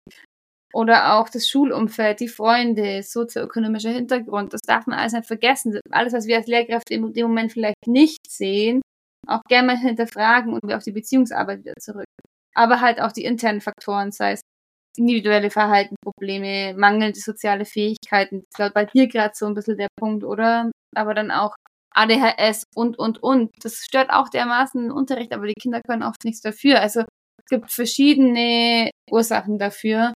Oder 0.73 1.15
auch 1.15 1.29
das 1.29 1.47
Schulumfeld, 1.47 2.19
die 2.19 2.27
Freunde, 2.27 3.01
sozioökonomischer 3.01 3.89
Hintergrund, 3.89 4.53
das 4.53 4.61
darf 4.61 4.85
man 4.85 4.99
alles 4.99 5.13
nicht 5.13 5.25
vergessen. 5.25 5.79
Alles, 5.89 6.13
was 6.13 6.27
wir 6.27 6.37
als 6.37 6.47
Lehrkräfte 6.47 6.93
in 6.93 7.13
dem 7.13 7.27
Moment 7.27 7.53
vielleicht 7.53 7.87
nicht 7.87 8.29
sehen, 8.29 8.81
auch 9.27 9.41
gerne 9.47 9.67
mal 9.67 9.77
hinterfragen 9.77 10.53
und 10.53 10.61
wir 10.63 10.77
auf 10.77 10.83
die 10.83 10.91
Beziehungsarbeit 10.91 11.59
wieder 11.59 11.73
zurück. 11.79 12.05
Aber 12.57 12.81
halt 12.81 12.99
auch 13.01 13.11
die 13.11 13.23
internen 13.23 13.61
Faktoren, 13.61 14.11
sei 14.11 14.33
es 14.33 14.41
individuelle 14.97 15.51
Verhaltensprobleme, 15.51 16.73
mangelnde 16.75 17.19
soziale 17.19 17.65
Fähigkeiten. 17.65 18.45
Das 18.51 18.59
war 18.59 18.69
bei 18.71 18.85
dir 18.85 19.07
gerade 19.07 19.33
so 19.35 19.45
ein 19.45 19.53
bisschen 19.53 19.77
der 19.77 19.89
Punkt, 19.95 20.23
oder? 20.23 20.71
Aber 20.95 21.13
dann 21.13 21.29
auch 21.29 21.55
ADHS 21.93 22.63
und, 22.75 22.97
und, 22.97 23.21
und. 23.21 23.51
Das 23.61 23.77
stört 23.77 24.09
auch 24.09 24.29
dermaßen 24.29 24.81
den 24.81 24.91
Unterricht, 24.91 25.33
aber 25.33 25.45
die 25.45 25.53
Kinder 25.53 25.81
können 25.81 26.03
oft 26.03 26.23
nichts 26.23 26.41
dafür. 26.41 26.81
Also 26.81 27.01
es 27.01 27.49
gibt 27.49 27.71
verschiedene 27.71 28.89
Ursachen 29.11 29.59
dafür 29.59 30.13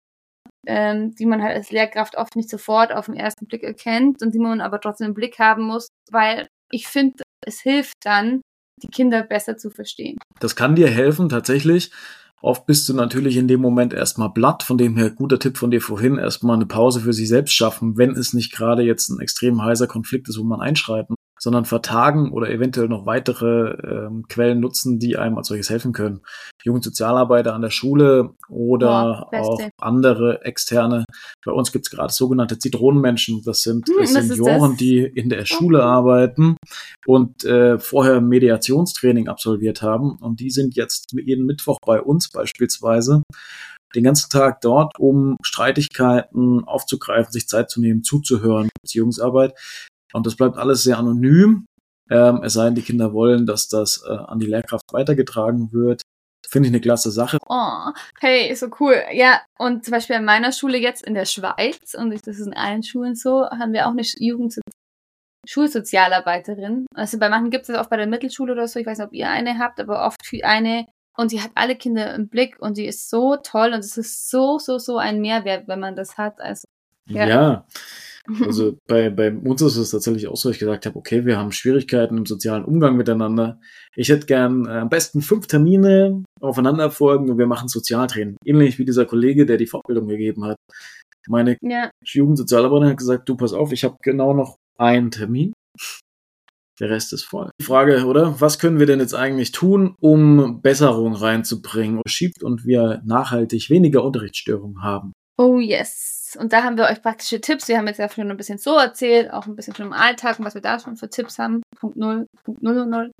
ähm, 0.67 1.15
die 1.15 1.25
man 1.25 1.41
halt 1.41 1.55
als 1.55 1.71
Lehrkraft 1.71 2.17
oft 2.17 2.35
nicht 2.35 2.49
sofort 2.49 2.91
auf 2.91 3.05
den 3.05 3.15
ersten 3.15 3.47
Blick 3.47 3.63
erkennt 3.63 4.21
und 4.21 4.33
die 4.33 4.39
man 4.39 4.61
aber 4.61 4.79
trotzdem 4.79 5.07
im 5.07 5.13
Blick 5.13 5.39
haben 5.39 5.63
muss, 5.63 5.87
weil 6.11 6.47
ich 6.71 6.87
finde, 6.87 7.23
es 7.45 7.61
hilft 7.61 7.95
dann, 8.03 8.41
die 8.81 8.87
Kinder 8.87 9.23
besser 9.23 9.57
zu 9.57 9.69
verstehen. 9.69 10.17
Das 10.39 10.55
kann 10.55 10.75
dir 10.75 10.89
helfen, 10.89 11.29
tatsächlich. 11.29 11.91
Oft 12.41 12.65
bist 12.65 12.89
du 12.89 12.93
natürlich 12.93 13.37
in 13.37 13.47
dem 13.47 13.61
Moment 13.61 13.93
erstmal 13.93 14.29
blatt, 14.29 14.63
von 14.63 14.77
dem 14.77 14.97
her 14.97 15.11
guter 15.11 15.37
Tipp 15.37 15.57
von 15.57 15.69
dir 15.69 15.81
vorhin, 15.81 16.17
erstmal 16.17 16.55
eine 16.55 16.65
Pause 16.65 17.01
für 17.01 17.13
sich 17.13 17.29
selbst 17.29 17.53
schaffen, 17.53 17.97
wenn 17.97 18.11
es 18.11 18.33
nicht 18.33 18.51
gerade 18.51 18.81
jetzt 18.81 19.09
ein 19.09 19.19
extrem 19.19 19.63
heißer 19.63 19.87
Konflikt 19.87 20.27
ist, 20.27 20.39
wo 20.39 20.43
man 20.43 20.59
einschreiten 20.59 21.15
sondern 21.41 21.65
vertagen 21.65 22.31
oder 22.31 22.51
eventuell 22.51 22.87
noch 22.87 23.07
weitere 23.07 23.71
ähm, 23.83 24.25
Quellen 24.29 24.59
nutzen, 24.59 24.99
die 24.99 25.17
einem 25.17 25.37
als 25.37 25.47
solches 25.47 25.71
helfen 25.71 25.91
können. 25.91 26.21
Jugendsozialarbeiter 26.63 27.55
an 27.55 27.63
der 27.63 27.71
Schule 27.71 28.35
oder 28.47 29.27
Boah, 29.31 29.41
auch 29.41 29.61
andere 29.79 30.45
externe. 30.45 31.03
Bei 31.43 31.51
uns 31.51 31.71
gibt 31.71 31.87
es 31.87 31.91
gerade 31.91 32.13
sogenannte 32.13 32.59
Zitronenmenschen. 32.59 33.41
Das 33.43 33.63
sind 33.63 33.87
hm, 33.89 34.05
Senioren, 34.05 34.77
die 34.77 34.99
in 34.99 35.29
der 35.29 35.45
Schule 35.45 35.79
okay. 35.79 35.87
arbeiten 35.87 36.57
und 37.07 37.43
äh, 37.43 37.79
vorher 37.79 38.21
Mediationstraining 38.21 39.27
absolviert 39.27 39.81
haben. 39.81 40.17
Und 40.17 40.39
die 40.39 40.51
sind 40.51 40.75
jetzt 40.75 41.11
jeden 41.13 41.47
Mittwoch 41.47 41.79
bei 41.83 41.99
uns 41.99 42.29
beispielsweise 42.29 43.23
den 43.95 44.03
ganzen 44.03 44.29
Tag 44.29 44.61
dort, 44.61 44.97
um 44.99 45.37
Streitigkeiten 45.43 46.63
aufzugreifen, 46.63 47.31
sich 47.31 47.47
Zeit 47.47 47.69
zu 47.69 47.81
nehmen, 47.81 48.03
zuzuhören, 48.03 48.69
Beziehungsarbeit. 48.81 49.53
Und 50.13 50.25
das 50.25 50.35
bleibt 50.35 50.57
alles 50.57 50.83
sehr 50.83 50.97
anonym. 50.97 51.65
Ähm, 52.09 52.41
es 52.43 52.53
sei 52.53 52.65
denn, 52.65 52.75
die 52.75 52.81
Kinder 52.81 53.13
wollen, 53.13 53.45
dass 53.45 53.67
das 53.67 54.03
äh, 54.05 54.11
an 54.11 54.39
die 54.39 54.47
Lehrkraft 54.47 54.91
weitergetragen 54.91 55.71
wird. 55.71 56.01
Finde 56.45 56.67
ich 56.67 56.73
eine 56.73 56.81
klasse 56.81 57.11
Sache. 57.11 57.37
Oh, 57.47 57.91
hey, 58.19 58.53
so 58.55 58.67
cool. 58.79 59.01
Ja, 59.13 59.41
und 59.57 59.85
zum 59.85 59.93
Beispiel 59.93 60.17
in 60.17 60.25
meiner 60.25 60.51
Schule 60.51 60.77
jetzt 60.77 61.05
in 61.05 61.13
der 61.13 61.25
Schweiz, 61.25 61.93
und 61.97 62.11
das 62.11 62.39
ist 62.39 62.45
in 62.45 62.53
allen 62.53 62.83
Schulen 62.83 63.15
so, 63.15 63.45
haben 63.45 63.71
wir 63.71 63.87
auch 63.87 63.91
eine 63.91 64.01
Jugend 64.17 64.59
Schulsozialarbeiterin. 65.47 66.85
Also 66.93 67.17
bei 67.17 67.29
manchen 67.29 67.51
gibt 67.51 67.63
es 67.63 67.67
das 67.67 67.77
auch 67.77 67.89
bei 67.89 67.97
der 67.97 68.07
Mittelschule 68.07 68.53
oder 68.53 68.67
so. 68.67 68.79
Ich 68.79 68.85
weiß 68.85 68.99
nicht, 68.99 69.07
ob 69.07 69.13
ihr 69.13 69.29
eine 69.29 69.57
habt, 69.59 69.79
aber 69.79 70.05
oft 70.05 70.21
eine. 70.43 70.87
Und 71.17 71.31
die 71.31 71.41
hat 71.41 71.51
alle 71.55 71.75
Kinder 71.75 72.13
im 72.13 72.29
Blick 72.29 72.59
und 72.59 72.77
die 72.77 72.85
ist 72.85 73.09
so 73.09 73.37
toll 73.37 73.73
und 73.73 73.79
es 73.79 73.97
ist 73.97 74.29
so, 74.29 74.59
so, 74.59 74.77
so 74.77 74.97
ein 74.97 75.19
Mehrwert, 75.19 75.67
wenn 75.67 75.79
man 75.79 75.95
das 75.95 76.17
hat. 76.17 76.39
Also, 76.39 76.65
ja. 77.07 77.27
ja. 77.27 77.65
Also 78.45 78.77
bei, 78.87 79.09
bei 79.09 79.31
uns 79.31 79.61
ist 79.61 79.77
es 79.77 79.91
tatsächlich 79.91 80.27
auch 80.27 80.35
so, 80.35 80.49
ich 80.49 80.59
gesagt 80.59 80.85
habe, 80.85 80.97
okay, 80.97 81.25
wir 81.25 81.37
haben 81.37 81.51
Schwierigkeiten 81.51 82.17
im 82.17 82.25
sozialen 82.25 82.65
Umgang 82.65 82.95
miteinander. 82.97 83.59
Ich 83.95 84.09
hätte 84.09 84.25
gern 84.25 84.65
äh, 84.65 84.79
am 84.79 84.89
besten 84.89 85.21
fünf 85.21 85.47
Termine 85.47 86.23
aufeinander 86.39 86.91
folgen 86.91 87.29
und 87.29 87.37
wir 87.37 87.47
machen 87.47 87.67
Sozialtraining. 87.67 88.37
Ähnlich 88.45 88.79
wie 88.79 88.85
dieser 88.85 89.05
Kollege, 89.05 89.45
der 89.45 89.57
die 89.57 89.67
Fortbildung 89.67 90.07
gegeben 90.07 90.45
hat. 90.45 90.57
Meine 91.27 91.57
ja. 91.61 91.89
Jugendsozialarbeiterin 92.03 92.89
hat 92.89 92.97
gesagt, 92.97 93.29
du 93.29 93.35
pass 93.35 93.53
auf, 93.53 93.71
ich 93.71 93.83
habe 93.83 93.97
genau 94.03 94.33
noch 94.33 94.57
einen 94.77 95.11
Termin. 95.11 95.53
Der 96.79 96.89
Rest 96.89 97.13
ist 97.13 97.23
voll. 97.23 97.51
Die 97.61 97.65
Frage, 97.65 98.05
oder? 98.05 98.41
Was 98.41 98.57
können 98.57 98.79
wir 98.79 98.87
denn 98.87 98.99
jetzt 98.99 99.13
eigentlich 99.13 99.51
tun, 99.51 99.95
um 99.99 100.61
Besserung 100.63 101.13
reinzubringen, 101.13 102.01
schiebt 102.07 102.41
und 102.41 102.65
wir 102.65 103.03
nachhaltig 103.05 103.69
weniger 103.69 104.03
Unterrichtsstörungen 104.03 104.81
haben? 104.81 105.13
Oh 105.37 105.59
yes. 105.59 106.37
Und 106.39 106.53
da 106.53 106.63
haben 106.63 106.77
wir 106.77 106.85
euch 106.85 107.01
praktische 107.01 107.41
Tipps. 107.41 107.67
Wir 107.67 107.77
haben 107.77 107.87
jetzt 107.87 107.97
ja 107.97 108.09
schon 108.09 108.29
ein 108.29 108.37
bisschen 108.37 108.57
so 108.57 108.75
erzählt, 108.77 109.31
auch 109.31 109.47
ein 109.47 109.55
bisschen 109.55 109.75
schon 109.75 109.87
im 109.87 109.93
Alltag 109.93 110.39
und 110.39 110.45
was 110.45 110.53
wir 110.53 110.61
da 110.61 110.79
schon 110.79 110.97
für 110.97 111.09
Tipps 111.09 111.39
haben. 111.39 111.61
Punkt 111.79 111.97
0, 111.97 112.25
Punkt 112.43 112.61
0 112.61 112.77
und 112.79 112.89
0. 112.89 113.11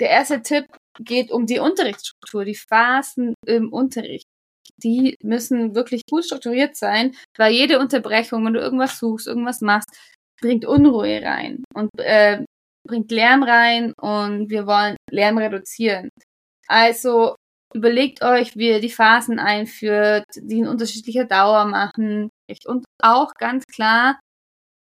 Der 0.00 0.10
erste 0.10 0.42
Tipp 0.42 0.66
geht 0.98 1.30
um 1.30 1.46
die 1.46 1.58
Unterrichtsstruktur, 1.58 2.44
die 2.44 2.54
Phasen 2.54 3.34
im 3.46 3.72
Unterricht. 3.72 4.26
Die 4.82 5.16
müssen 5.22 5.74
wirklich 5.74 6.02
gut 6.10 6.24
strukturiert 6.24 6.76
sein, 6.76 7.14
weil 7.36 7.52
jede 7.52 7.78
Unterbrechung, 7.78 8.44
wenn 8.44 8.54
du 8.54 8.60
irgendwas 8.60 8.98
suchst, 8.98 9.26
irgendwas 9.26 9.60
machst, 9.60 9.88
bringt 10.40 10.64
Unruhe 10.64 11.22
rein 11.22 11.62
und 11.74 11.90
äh, 11.98 12.44
bringt 12.86 13.10
Lärm 13.12 13.42
rein 13.42 13.92
und 14.00 14.50
wir 14.50 14.66
wollen 14.66 14.96
Lärm 15.10 15.38
reduzieren. 15.38 16.08
Also 16.68 17.36
überlegt 17.74 18.22
euch, 18.22 18.56
wie 18.56 18.68
ihr 18.70 18.80
die 18.80 18.90
Phasen 18.90 19.38
einführt, 19.38 20.26
die 20.36 20.58
in 20.58 20.68
unterschiedlicher 20.68 21.24
Dauer 21.24 21.64
machen. 21.66 22.30
Und 22.66 22.84
auch 23.02 23.32
ganz 23.34 23.64
klar, 23.66 24.18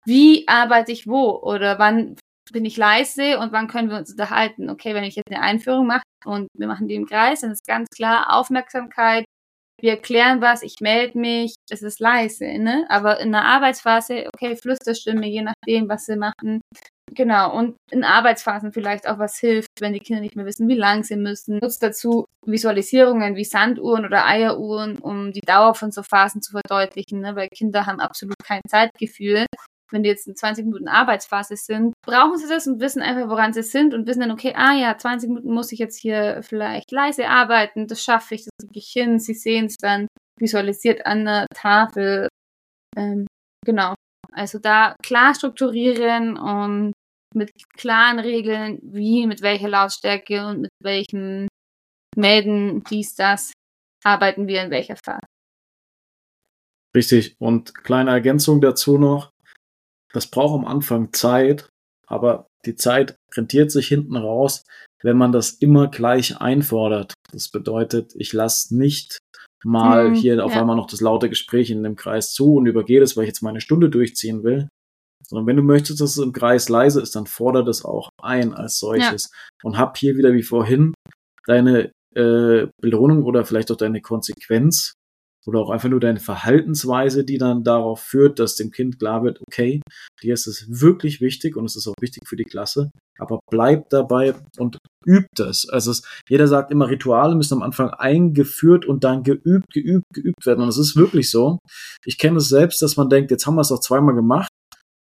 wie 0.06 0.48
arbeite 0.48 0.92
ich 0.92 1.08
wo 1.08 1.32
oder 1.42 1.80
wann 1.80 2.16
bin 2.52 2.66
ich 2.66 2.78
leise 2.78 3.40
und 3.40 3.52
wann 3.52 3.68
können 3.68 3.90
wir 3.90 3.98
uns 3.98 4.12
unterhalten. 4.12 4.70
Okay, 4.70 4.94
wenn 4.94 5.04
ich 5.04 5.16
jetzt 5.16 5.32
eine 5.32 5.42
Einführung 5.42 5.88
mache 5.88 6.04
und 6.26 6.48
wir 6.56 6.68
machen 6.68 6.88
die 6.88 6.96
im 6.96 7.08
Kreis, 7.08 7.42
dann 7.42 7.52
ist 7.52 7.66
ganz 7.68 7.90
klar 7.90 8.34
Aufmerksamkeit. 8.34 9.26
Wir 9.82 9.92
erklären 9.92 10.42
was, 10.42 10.62
ich 10.64 10.76
melde 10.80 11.18
mich, 11.20 11.56
es 11.70 11.82
ist 11.82 12.00
leise, 12.00 12.46
ne? 12.60 12.86
Aber 12.90 13.20
in 13.20 13.32
der 13.32 13.44
Arbeitsphase, 13.44 14.28
okay, 14.34 14.56
Flüsterstimme, 14.56 15.28
je 15.28 15.42
nachdem, 15.42 15.90
was 15.90 16.06
sie 16.06 16.16
machen, 16.18 16.62
Genau, 17.14 17.56
und 17.56 17.78
in 17.92 18.04
Arbeitsphasen 18.04 18.72
vielleicht 18.72 19.08
auch 19.08 19.20
was 19.20 19.38
hilft, 19.38 19.70
wenn 19.80 19.94
die 19.94 20.00
Kinder 20.00 20.22
nicht 20.22 20.36
mehr 20.36 20.46
wissen, 20.46 20.68
wie 20.68 20.76
lang 20.76 21.04
sie 21.04 21.16
müssen. 21.16 21.60
Nutzt 21.60 21.84
dazu 21.84 22.26
Visualisierungen 22.46 23.36
wie 23.36 23.46
Sanduhren 23.46 24.06
oder 24.06 24.26
Eieruhren, 24.26 24.98
um 24.98 25.32
die 25.32 25.42
Dauer 25.42 25.76
von 25.76 25.92
so 25.92 26.02
Phasen 26.02 26.42
zu 26.42 26.52
verdeutlichen, 26.52 27.20
ne? 27.20 27.36
weil 27.36 27.48
Kinder 27.50 27.86
haben 27.86 28.00
absolut 28.00 28.38
kein 28.44 28.62
Zeitgefühl. 28.68 29.46
wenn 29.92 30.02
die 30.02 30.10
jetzt 30.10 30.28
in 30.28 30.36
20 30.36 30.66
Minuten 30.66 30.88
Arbeitsphase 30.88 31.56
sind, 31.56 31.94
brauchen 32.04 32.38
sie 32.38 32.50
das 32.50 32.66
und 32.68 32.82
wissen 32.82 33.04
einfach, 33.04 33.30
woran 33.30 33.54
sie 33.54 33.62
sind 33.64 33.94
und 33.94 34.08
wissen 34.08 34.22
dann, 34.22 34.32
okay, 34.32 34.54
ah 34.56 34.74
ja, 34.74 34.98
20 34.98 35.30
Minuten 35.30 35.54
muss 35.54 35.72
ich 35.72 35.80
jetzt 35.80 35.98
hier 36.00 36.42
vielleicht 36.42 36.92
leise 36.92 37.28
arbeiten, 37.28 37.88
das 37.88 38.04
schaffe 38.04 38.36
ich, 38.36 38.46
das 38.46 38.68
kriege 38.68 38.80
ich 38.80 38.88
hin. 38.92 39.20
Sie 39.20 39.36
sehen 39.36 39.68
es 39.68 39.78
dann 39.78 40.08
visualisiert 40.40 41.06
an 41.06 41.26
der 41.26 41.46
Tafel. 41.54 42.30
Ähm, 42.98 43.28
genau. 43.64 43.94
Also 44.36 44.60
da 44.60 44.96
klar 45.02 45.34
strukturieren 45.34 46.38
und 46.38 46.94
mit 47.34 47.52
klaren 47.78 48.20
Regeln, 48.20 48.80
wie, 48.82 49.28
mit 49.28 49.42
welcher 49.42 49.70
Lautstärke 49.70 50.46
und 50.46 50.62
mit 50.62 50.72
welchem 50.82 51.48
Melden, 52.16 52.84
dies, 52.84 53.16
das, 53.16 53.54
arbeiten 54.04 54.48
wir 54.48 54.64
in 54.64 54.72
welcher 54.72 54.96
Phase. 54.96 55.26
Richtig. 56.96 57.36
Und 57.40 57.76
kleine 57.76 58.12
Ergänzung 58.12 58.62
dazu 58.62 58.98
noch. 58.98 59.32
Das 60.14 60.28
braucht 60.28 60.56
am 60.56 60.66
Anfang 60.66 61.12
Zeit, 61.12 61.68
aber 62.08 62.48
die 62.66 62.76
Zeit 62.76 63.18
rentiert 63.36 63.72
sich 63.72 63.88
hinten 63.88 64.16
raus, 64.16 64.64
wenn 65.04 65.18
man 65.18 65.34
das 65.34 65.52
immer 65.52 65.90
gleich 65.90 66.40
einfordert. 66.40 67.14
Das 67.32 67.50
bedeutet, 67.50 68.14
ich 68.16 68.32
lasse 68.32 68.76
nicht 68.76 69.18
mal 69.66 70.08
hm, 70.08 70.14
hier 70.14 70.46
auf 70.46 70.54
ja. 70.54 70.62
einmal 70.62 70.76
noch 70.76 70.88
das 70.88 71.02
laute 71.02 71.28
Gespräch 71.28 71.72
in 71.72 71.84
dem 71.84 71.96
Kreis 71.96 72.32
zu 72.32 72.54
und 72.54 72.68
übergehe 72.68 73.00
das, 73.00 73.18
weil 73.18 73.24
ich 73.24 73.30
jetzt 73.30 73.42
meine 73.42 73.62
Stunde 73.62 73.90
durchziehen 73.90 74.44
will. 74.44 74.70
Sondern 75.28 75.48
wenn 75.48 75.56
du 75.56 75.64
möchtest, 75.64 76.02
dass 76.02 76.12
es 76.12 76.24
im 76.24 76.34
Kreis 76.34 76.70
leise 76.70 77.02
ist, 77.02 77.16
dann 77.16 77.26
fordere 77.26 77.66
das 77.66 77.84
auch 77.84 78.10
ein 78.22 78.54
als 78.54 78.78
solches. 78.78 79.32
Ja. 79.32 79.40
Und 79.64 79.78
hab 79.78 79.98
hier 79.98 80.16
wieder 80.18 80.34
wie 80.34 80.44
vorhin 80.44 80.94
deine 81.48 81.92
äh, 82.16 82.68
Belohnung 82.80 83.24
oder 83.24 83.44
vielleicht 83.44 83.72
auch 83.72 83.78
deine 83.78 84.02
Konsequenz 84.02 84.94
oder 85.48 85.60
auch 85.60 85.70
einfach 85.70 85.90
nur 85.90 86.00
deine 86.00 86.20
Verhaltensweise, 86.20 87.24
die 87.24 87.38
dann 87.38 87.64
darauf 87.64 88.02
führt, 88.02 88.40
dass 88.40 88.56
dem 88.56 88.72
Kind 88.72 89.00
klar 89.00 89.24
wird, 89.24 89.42
okay, 89.42 89.82
dir 90.22 90.34
ist 90.34 90.48
es 90.48 90.66
wirklich 90.70 91.22
wichtig 91.22 91.56
und 91.56 91.66
es 91.66 91.76
ist 91.76 91.88
auch 91.88 91.96
wichtig 92.00 92.28
für 92.28 92.36
die 92.36 92.46
Klasse, 92.46 92.92
aber 93.18 93.40
bleib 93.52 93.90
dabei 93.90 94.36
und 94.58 94.78
übt 95.06 95.44
es. 95.44 95.68
Also 95.70 95.92
es, 95.92 96.04
jeder 96.28 96.48
sagt 96.48 96.72
immer, 96.72 96.90
Rituale 96.90 97.36
müssen 97.36 97.56
am 97.56 97.64
Anfang 97.64 97.90
eingeführt 97.90 98.86
und 98.86 99.04
dann 99.04 99.24
geübt, 99.24 99.72
geübt, 99.74 100.06
geübt 100.14 100.46
werden 100.46 100.62
und 100.62 100.70
es 100.70 100.78
ist 100.78 100.96
wirklich 100.96 101.30
so. 101.30 101.60
Ich 102.06 102.18
kenne 102.18 102.38
es 102.38 102.50
selbst, 102.50 102.82
dass 102.82 102.98
man 102.98 103.10
denkt, 103.10 103.32
jetzt 103.32 103.46
haben 103.48 103.56
wir 103.56 103.62
es 103.62 103.70
doch 103.70 103.80
zweimal 103.80 104.16
gemacht, 104.16 104.50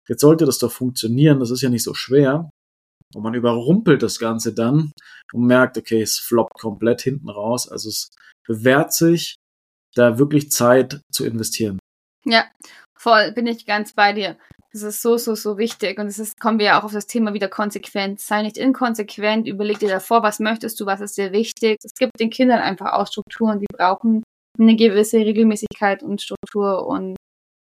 jetzt 0.08 0.20
sollte 0.20 0.44
das 0.44 0.58
doch 0.58 0.72
funktionieren, 0.72 1.40
das 1.40 1.50
ist 1.50 1.62
ja 1.62 1.70
nicht 1.70 1.84
so 1.84 1.94
schwer. 1.94 2.50
Und 3.14 3.22
man 3.22 3.34
überrumpelt 3.34 4.02
das 4.02 4.20
Ganze 4.20 4.54
dann 4.54 4.92
und 5.32 5.46
merkt, 5.46 5.76
okay, 5.76 6.00
es 6.00 6.18
floppt 6.18 6.54
komplett 6.60 7.00
hinten 7.02 7.28
raus. 7.28 7.68
Also 7.68 7.88
es 7.88 8.10
bewährt 8.46 8.92
sich, 8.92 9.34
da 9.94 10.18
wirklich 10.18 10.50
Zeit 10.50 11.00
zu 11.12 11.24
investieren. 11.24 11.78
Ja, 12.24 12.44
voll, 13.00 13.32
bin 13.32 13.46
ich 13.46 13.66
ganz 13.66 13.94
bei 13.94 14.12
dir. 14.12 14.36
Das 14.72 14.82
ist 14.82 15.02
so, 15.02 15.16
so, 15.16 15.34
so 15.34 15.58
wichtig. 15.58 15.98
Und 15.98 16.06
es 16.06 16.18
ist, 16.18 16.38
kommen 16.38 16.58
wir 16.58 16.66
ja 16.66 16.78
auch 16.78 16.84
auf 16.84 16.92
das 16.92 17.06
Thema 17.06 17.34
wieder 17.34 17.48
Konsequenz. 17.48 18.26
Sei 18.26 18.42
nicht 18.42 18.56
inkonsequent, 18.56 19.48
überleg 19.48 19.78
dir 19.80 19.88
davor, 19.88 20.22
was 20.22 20.38
möchtest 20.38 20.78
du, 20.78 20.86
was 20.86 21.00
ist 21.00 21.18
dir 21.18 21.32
wichtig. 21.32 21.78
Es 21.82 21.94
gibt 21.94 22.12
den 22.20 22.30
Kindern 22.30 22.60
einfach 22.60 22.92
auch 22.92 23.06
Strukturen, 23.06 23.58
die 23.58 23.66
brauchen 23.72 24.22
eine 24.58 24.76
gewisse 24.76 25.18
Regelmäßigkeit 25.18 26.02
und 26.02 26.22
Struktur 26.22 26.86
und 26.86 27.16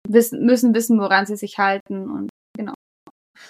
wissen, 0.08 0.44
müssen 0.44 0.74
wissen, 0.74 0.98
woran 0.98 1.26
sie 1.26 1.36
sich 1.36 1.58
halten 1.58 2.10
und 2.10 2.30
genau. 2.56 2.74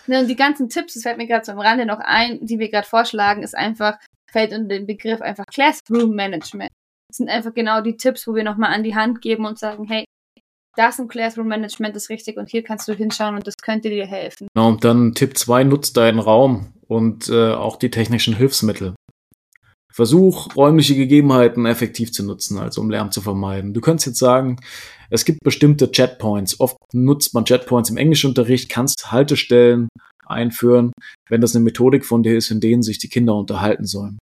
Ja, 0.06 0.20
und 0.20 0.28
die 0.28 0.36
ganzen 0.36 0.68
Tipps, 0.68 0.94
das 0.94 1.04
fällt 1.04 1.16
mir 1.16 1.26
gerade 1.26 1.44
so 1.44 1.52
am 1.52 1.60
Rande 1.60 1.86
noch 1.86 2.00
ein, 2.00 2.44
die 2.44 2.58
wir 2.58 2.68
gerade 2.68 2.86
vorschlagen, 2.86 3.42
ist 3.42 3.54
einfach, 3.54 3.98
fällt 4.30 4.52
unter 4.52 4.68
den 4.68 4.86
Begriff 4.86 5.22
einfach 5.22 5.46
Classroom 5.46 6.14
Management. 6.14 6.70
Das 7.08 7.18
sind 7.18 7.30
einfach 7.30 7.54
genau 7.54 7.80
die 7.80 7.96
Tipps, 7.96 8.26
wo 8.26 8.34
wir 8.34 8.44
nochmal 8.44 8.74
an 8.74 8.82
die 8.82 8.96
Hand 8.96 9.22
geben 9.22 9.46
und 9.46 9.58
sagen, 9.58 9.84
hey, 9.84 10.04
das 10.78 10.98
im 10.98 11.08
Classroom 11.08 11.48
Management 11.48 11.96
ist 11.96 12.08
richtig 12.08 12.36
und 12.36 12.48
hier 12.48 12.62
kannst 12.62 12.86
du 12.88 12.92
hinschauen 12.92 13.34
und 13.34 13.46
das 13.46 13.56
könnte 13.56 13.90
dir 13.90 14.06
helfen. 14.06 14.48
Genau, 14.54 14.68
und 14.68 14.84
dann 14.84 15.14
Tipp 15.14 15.36
2, 15.36 15.64
nutzt 15.64 15.96
deinen 15.96 16.20
Raum 16.20 16.72
und 16.86 17.28
äh, 17.28 17.52
auch 17.52 17.76
die 17.76 17.90
technischen 17.90 18.36
Hilfsmittel. 18.36 18.94
Versuch, 19.92 20.54
räumliche 20.54 20.94
Gegebenheiten 20.94 21.66
effektiv 21.66 22.12
zu 22.12 22.22
nutzen, 22.22 22.58
also 22.58 22.80
um 22.80 22.90
Lärm 22.90 23.10
zu 23.10 23.20
vermeiden. 23.20 23.74
Du 23.74 23.80
könntest 23.80 24.06
jetzt 24.06 24.18
sagen, 24.20 24.60
es 25.10 25.24
gibt 25.24 25.40
bestimmte 25.42 25.90
Chatpoints. 25.90 26.60
Oft 26.60 26.76
nutzt 26.92 27.34
man 27.34 27.44
Chatpoints 27.44 27.90
im 27.90 27.96
Englischunterricht, 27.96 28.68
kannst 28.68 29.10
Haltestellen 29.10 29.88
einführen, 30.24 30.92
wenn 31.28 31.40
das 31.40 31.56
eine 31.56 31.64
Methodik 31.64 32.04
von 32.04 32.22
dir 32.22 32.36
ist, 32.36 32.52
in 32.52 32.60
denen 32.60 32.82
sich 32.82 32.98
die 32.98 33.08
Kinder 33.08 33.34
unterhalten 33.34 33.86
sollen. 33.86 34.18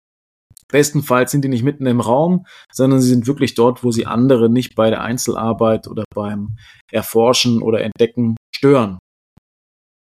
Bestenfalls 0.71 1.31
sind 1.31 1.43
die 1.43 1.49
nicht 1.49 1.63
mitten 1.63 1.85
im 1.85 1.99
Raum, 1.99 2.45
sondern 2.71 3.01
sie 3.01 3.09
sind 3.09 3.27
wirklich 3.27 3.53
dort, 3.53 3.83
wo 3.83 3.91
sie 3.91 4.05
andere 4.05 4.49
nicht 4.49 4.75
bei 4.75 4.89
der 4.89 5.01
Einzelarbeit 5.01 5.87
oder 5.87 6.03
beim 6.13 6.57
Erforschen 6.91 7.61
oder 7.61 7.81
Entdecken 7.81 8.35
stören. 8.55 8.97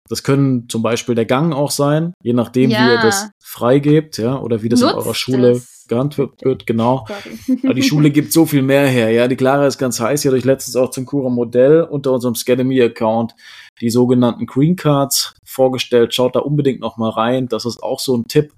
Das 0.08 0.22
können 0.22 0.68
zum 0.68 0.82
Beispiel 0.82 1.14
der 1.14 1.24
Gang 1.24 1.54
auch 1.54 1.70
sein, 1.70 2.12
je 2.22 2.32
nachdem, 2.32 2.70
ja. 2.70 2.78
wie 2.78 2.90
ihr 2.90 3.00
das 3.00 3.30
freigebt, 3.42 4.18
ja, 4.18 4.38
oder 4.38 4.62
wie 4.62 4.68
das 4.68 4.80
Nutzt 4.80 4.92
in 4.92 4.98
eurer 4.98 5.14
Schule 5.14 5.62
gehandhabt 5.88 6.44
wird, 6.44 6.66
genau. 6.66 7.06
die 7.46 7.82
Schule 7.82 8.10
gibt 8.10 8.32
so 8.32 8.44
viel 8.44 8.62
mehr 8.62 8.86
her, 8.86 9.10
ja. 9.10 9.28
Die 9.28 9.36
Clara 9.36 9.66
ist 9.66 9.78
ganz 9.78 10.00
heiß, 10.00 10.24
hat 10.24 10.32
euch 10.32 10.44
letztens 10.44 10.76
auch 10.76 10.90
zum 10.90 11.06
Cura 11.06 11.30
Modell 11.30 11.82
unter 11.82 12.12
unserem 12.12 12.34
Scademy-Account 12.34 13.34
die 13.80 13.90
sogenannten 13.90 14.46
Green 14.46 14.76
Cards 14.76 15.34
vorgestellt. 15.44 16.14
Schaut 16.14 16.36
da 16.36 16.40
unbedingt 16.40 16.80
noch 16.80 16.98
mal 16.98 17.10
rein. 17.10 17.48
Das 17.48 17.64
ist 17.64 17.82
auch 17.82 17.98
so 17.98 18.16
ein 18.16 18.24
Tipp, 18.28 18.52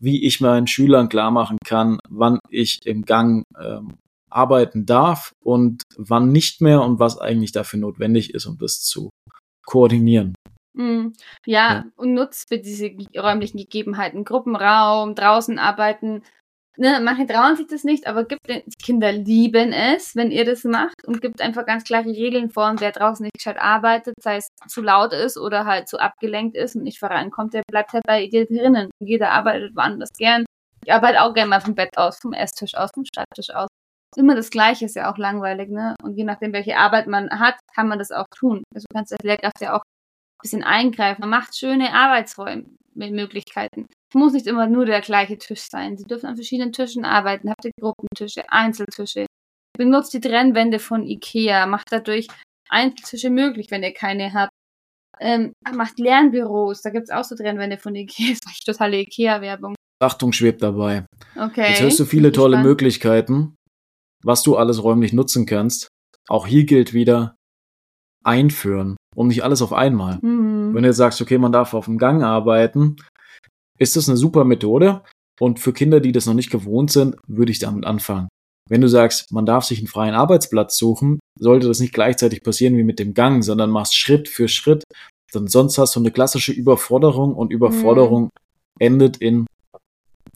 wie 0.00 0.24
ich 0.24 0.40
meinen 0.40 0.66
Schülern 0.66 1.08
klar 1.08 1.30
machen 1.30 1.58
kann, 1.64 1.98
wann 2.08 2.38
ich 2.48 2.80
im 2.84 3.04
Gang 3.04 3.44
ähm, 3.60 3.98
arbeiten 4.28 4.86
darf 4.86 5.32
und 5.40 5.82
wann 5.96 6.32
nicht 6.32 6.60
mehr 6.60 6.82
und 6.82 6.98
was 6.98 7.18
eigentlich 7.18 7.52
dafür 7.52 7.80
notwendig 7.80 8.34
ist, 8.34 8.46
um 8.46 8.58
das 8.58 8.80
zu 8.80 9.10
koordinieren. 9.66 10.34
Mm, 10.74 11.08
ja, 11.46 11.72
ja, 11.74 11.84
und 11.96 12.14
nutzt 12.14 12.48
für 12.48 12.58
diese 12.58 12.90
räumlichen 13.16 13.58
Gegebenheiten, 13.58 14.24
Gruppenraum, 14.24 15.14
draußen 15.14 15.58
arbeiten, 15.58 16.22
ne, 16.76 17.00
manche 17.02 17.26
trauen 17.26 17.56
sich 17.56 17.66
das 17.66 17.84
nicht, 17.84 18.06
aber 18.06 18.24
gibt 18.24 18.48
die 18.48 18.62
Kinder 18.82 19.12
lieben 19.12 19.72
es, 19.72 20.16
wenn 20.16 20.30
ihr 20.30 20.44
das 20.44 20.64
macht 20.64 21.04
und 21.06 21.20
gibt 21.20 21.40
einfach 21.40 21.66
ganz 21.66 21.84
klare 21.84 22.08
Regeln 22.08 22.50
vor 22.50 22.68
und 22.70 22.80
wer 22.80 22.92
draußen 22.92 23.22
nicht 23.24 23.34
gescheit 23.34 23.58
arbeitet, 23.58 24.14
sei 24.22 24.36
es 24.36 24.48
zu 24.68 24.82
laut 24.82 25.12
ist 25.12 25.36
oder 25.38 25.66
halt 25.66 25.88
zu 25.88 25.98
abgelenkt 25.98 26.56
ist 26.56 26.76
und 26.76 26.82
nicht 26.82 26.98
vorankommt, 26.98 27.54
der 27.54 27.62
bleibt 27.70 27.92
halt 27.92 28.04
bei 28.06 28.26
dir 28.26 28.46
drinnen. 28.46 28.90
Jeder 29.00 29.30
arbeitet 29.32 29.76
woanders 29.76 30.12
gern. 30.16 30.44
Ich 30.84 30.92
arbeite 30.92 31.22
auch 31.22 31.34
gerne 31.34 31.50
mal 31.50 31.60
vom 31.60 31.74
Bett 31.74 31.96
aus, 31.98 32.18
vom 32.18 32.32
Esstisch 32.32 32.74
aus, 32.74 32.90
vom 32.94 33.04
Schreibtisch 33.04 33.50
aus. 33.54 33.68
Immer 34.16 34.34
das 34.34 34.50
Gleiche 34.50 34.86
ist 34.86 34.96
ja 34.96 35.12
auch 35.12 35.18
langweilig, 35.18 35.70
ne? 35.70 35.94
Und 36.02 36.16
je 36.16 36.24
nachdem, 36.24 36.52
welche 36.52 36.76
Arbeit 36.76 37.06
man 37.06 37.30
hat, 37.38 37.56
kann 37.74 37.88
man 37.88 37.98
das 37.98 38.10
auch 38.10 38.26
tun. 38.36 38.64
Also 38.74 38.86
du 38.90 38.94
kannst 38.94 39.12
als 39.12 39.22
Lehrkraft 39.22 39.60
ja 39.60 39.74
auch 39.76 39.82
ein 39.82 40.42
bisschen 40.42 40.64
eingreifen. 40.64 41.20
Man 41.20 41.30
macht 41.30 41.56
schöne 41.56 41.92
Arbeitsräume 41.92 42.64
mit 42.94 43.12
Möglichkeiten. 43.12 43.86
Es 44.12 44.18
muss 44.18 44.32
nicht 44.32 44.46
immer 44.48 44.66
nur 44.66 44.86
der 44.86 45.00
gleiche 45.02 45.38
Tisch 45.38 45.60
sein. 45.60 45.96
Sie 45.96 46.04
dürfen 46.04 46.26
an 46.26 46.34
verschiedenen 46.34 46.72
Tischen 46.72 47.04
arbeiten. 47.04 47.48
Habt 47.48 47.64
ihr 47.64 47.70
Gruppentische, 47.80 48.42
Einzeltische. 48.50 49.26
Benutzt 49.78 50.12
die 50.12 50.20
Trennwände 50.20 50.80
von 50.80 51.06
Ikea. 51.06 51.66
Macht 51.66 51.86
dadurch 51.90 52.26
Einzeltische 52.68 53.30
möglich, 53.30 53.70
wenn 53.70 53.84
ihr 53.84 53.94
keine 53.94 54.34
habt. 54.34 54.50
Ähm, 55.20 55.52
macht 55.74 56.00
Lernbüros. 56.00 56.82
Da 56.82 56.90
gibt 56.90 57.04
es 57.04 57.10
auch 57.10 57.22
so 57.22 57.36
Trennwände 57.36 57.78
von 57.78 57.94
Ikea. 57.94 58.34
Das 58.44 58.52
ist 58.52 58.66
totale 58.66 58.98
Ikea-Werbung. 58.98 59.76
Achtung 60.02 60.32
schwebt 60.32 60.62
dabei. 60.62 61.06
Okay. 61.36 61.68
Jetzt 61.68 61.82
hörst 61.82 62.00
du 62.00 62.04
viele 62.04 62.32
tolle 62.32 62.56
spannend. 62.56 62.68
Möglichkeiten, 62.68 63.54
was 64.24 64.42
du 64.42 64.56
alles 64.56 64.82
räumlich 64.82 65.12
nutzen 65.12 65.46
kannst. 65.46 65.88
Auch 66.28 66.46
hier 66.46 66.64
gilt 66.64 66.94
wieder 66.94 67.36
einführen 68.24 68.96
und 69.14 69.28
nicht 69.28 69.44
alles 69.44 69.62
auf 69.62 69.72
einmal. 69.72 70.18
Mhm. 70.22 70.74
Wenn 70.74 70.82
du 70.82 70.88
jetzt 70.88 70.96
sagst, 70.96 71.20
okay, 71.20 71.38
man 71.38 71.52
darf 71.52 71.74
auf 71.74 71.84
dem 71.84 71.98
Gang 71.98 72.22
arbeiten, 72.22 72.96
ist 73.80 73.96
das 73.96 74.08
eine 74.08 74.16
super 74.16 74.44
Methode. 74.44 75.02
Und 75.40 75.58
für 75.58 75.72
Kinder, 75.72 76.00
die 76.00 76.12
das 76.12 76.26
noch 76.26 76.34
nicht 76.34 76.50
gewohnt 76.50 76.92
sind, 76.92 77.16
würde 77.26 77.50
ich 77.50 77.58
damit 77.58 77.86
anfangen. 77.86 78.28
Wenn 78.68 78.82
du 78.82 78.88
sagst, 78.88 79.32
man 79.32 79.46
darf 79.46 79.64
sich 79.64 79.78
einen 79.78 79.88
freien 79.88 80.14
Arbeitsplatz 80.14 80.76
suchen, 80.76 81.18
sollte 81.38 81.66
das 81.66 81.80
nicht 81.80 81.94
gleichzeitig 81.94 82.44
passieren 82.44 82.76
wie 82.76 82.84
mit 82.84 82.98
dem 82.98 83.14
Gang, 83.14 83.42
sondern 83.42 83.70
machst 83.70 83.96
Schritt 83.96 84.28
für 84.28 84.48
Schritt. 84.48 84.84
Denn 85.34 85.48
sonst 85.48 85.78
hast 85.78 85.96
du 85.96 86.00
eine 86.00 86.10
klassische 86.10 86.52
Überforderung 86.52 87.34
und 87.34 87.52
Überforderung 87.52 88.24
mhm. 88.24 88.30
endet 88.78 89.16
in 89.16 89.46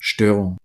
Störung. 0.01 0.57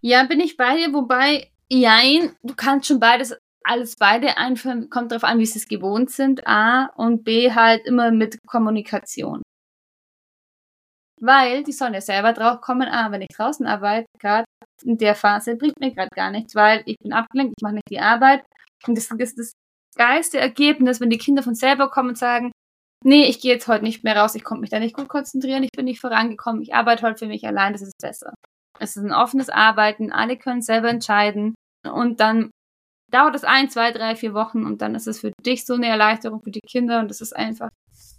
Ja, 0.00 0.24
bin 0.24 0.40
ich 0.40 0.56
bei 0.56 0.76
dir, 0.76 0.92
wobei, 0.92 1.50
jein, 1.70 2.36
du 2.42 2.54
kannst 2.54 2.88
schon 2.88 3.00
beides, 3.00 3.34
alles 3.62 3.96
beide 3.96 4.36
einführen, 4.36 4.90
kommt 4.90 5.10
darauf 5.10 5.24
an, 5.24 5.38
wie 5.38 5.46
sie 5.46 5.58
es 5.58 5.68
gewohnt 5.68 6.10
sind, 6.10 6.46
A, 6.46 6.86
und 6.96 7.24
B, 7.24 7.52
halt 7.52 7.86
immer 7.86 8.10
mit 8.10 8.38
Kommunikation. 8.46 9.42
Weil 11.20 11.64
die 11.64 11.72
sollen 11.72 11.94
ja 11.94 12.00
selber 12.00 12.32
drauf 12.32 12.60
kommen, 12.60 12.88
ah, 12.88 13.10
wenn 13.10 13.22
ich 13.22 13.34
draußen 13.34 13.66
arbeite, 13.66 14.06
gerade 14.20 14.44
in 14.82 14.98
der 14.98 15.14
Phase, 15.14 15.56
bringt 15.56 15.80
mir 15.80 15.92
gerade 15.92 16.10
gar 16.14 16.30
nichts, 16.30 16.54
weil 16.54 16.82
ich 16.84 16.96
bin 16.98 17.12
abgelenkt, 17.12 17.54
ich 17.56 17.62
mache 17.62 17.74
nicht 17.74 17.90
die 17.90 18.00
Arbeit. 18.00 18.44
Und 18.86 18.96
das 18.96 19.10
ist 19.10 19.38
das 19.38 19.52
geilste 19.96 20.38
Ergebnis, 20.38 21.00
wenn 21.00 21.10
die 21.10 21.18
Kinder 21.18 21.42
von 21.42 21.54
selber 21.54 21.90
kommen 21.90 22.10
und 22.10 22.18
sagen, 22.18 22.52
nee, 23.04 23.24
ich 23.24 23.40
gehe 23.40 23.54
jetzt 23.54 23.68
heute 23.68 23.84
nicht 23.84 24.04
mehr 24.04 24.16
raus, 24.16 24.34
ich 24.34 24.44
konnte 24.44 24.60
mich 24.60 24.70
da 24.70 24.78
nicht 24.78 24.96
gut 24.96 25.08
konzentrieren, 25.08 25.62
ich 25.62 25.70
bin 25.74 25.86
nicht 25.86 26.00
vorangekommen, 26.00 26.62
ich 26.62 26.74
arbeite 26.74 27.02
heute 27.02 27.18
für 27.18 27.26
mich 27.26 27.46
allein, 27.46 27.72
das 27.72 27.82
ist 27.82 27.96
besser. 28.00 28.34
Es 28.78 28.96
ist 28.96 29.04
ein 29.04 29.12
offenes 29.12 29.48
Arbeiten, 29.48 30.12
alle 30.12 30.36
können 30.36 30.60
selber 30.60 30.90
entscheiden 30.90 31.54
und 31.90 32.20
dann 32.20 32.50
dauert 33.10 33.34
es 33.34 33.44
ein, 33.44 33.70
zwei, 33.70 33.92
drei, 33.92 34.16
vier 34.16 34.34
Wochen 34.34 34.66
und 34.66 34.82
dann 34.82 34.94
ist 34.94 35.06
es 35.06 35.20
für 35.20 35.32
dich 35.44 35.64
so 35.64 35.74
eine 35.74 35.86
Erleichterung 35.86 36.42
für 36.42 36.50
die 36.50 36.60
Kinder 36.60 37.00
und 37.00 37.10
es 37.10 37.20
ist 37.20 37.34
einfach 37.34 37.70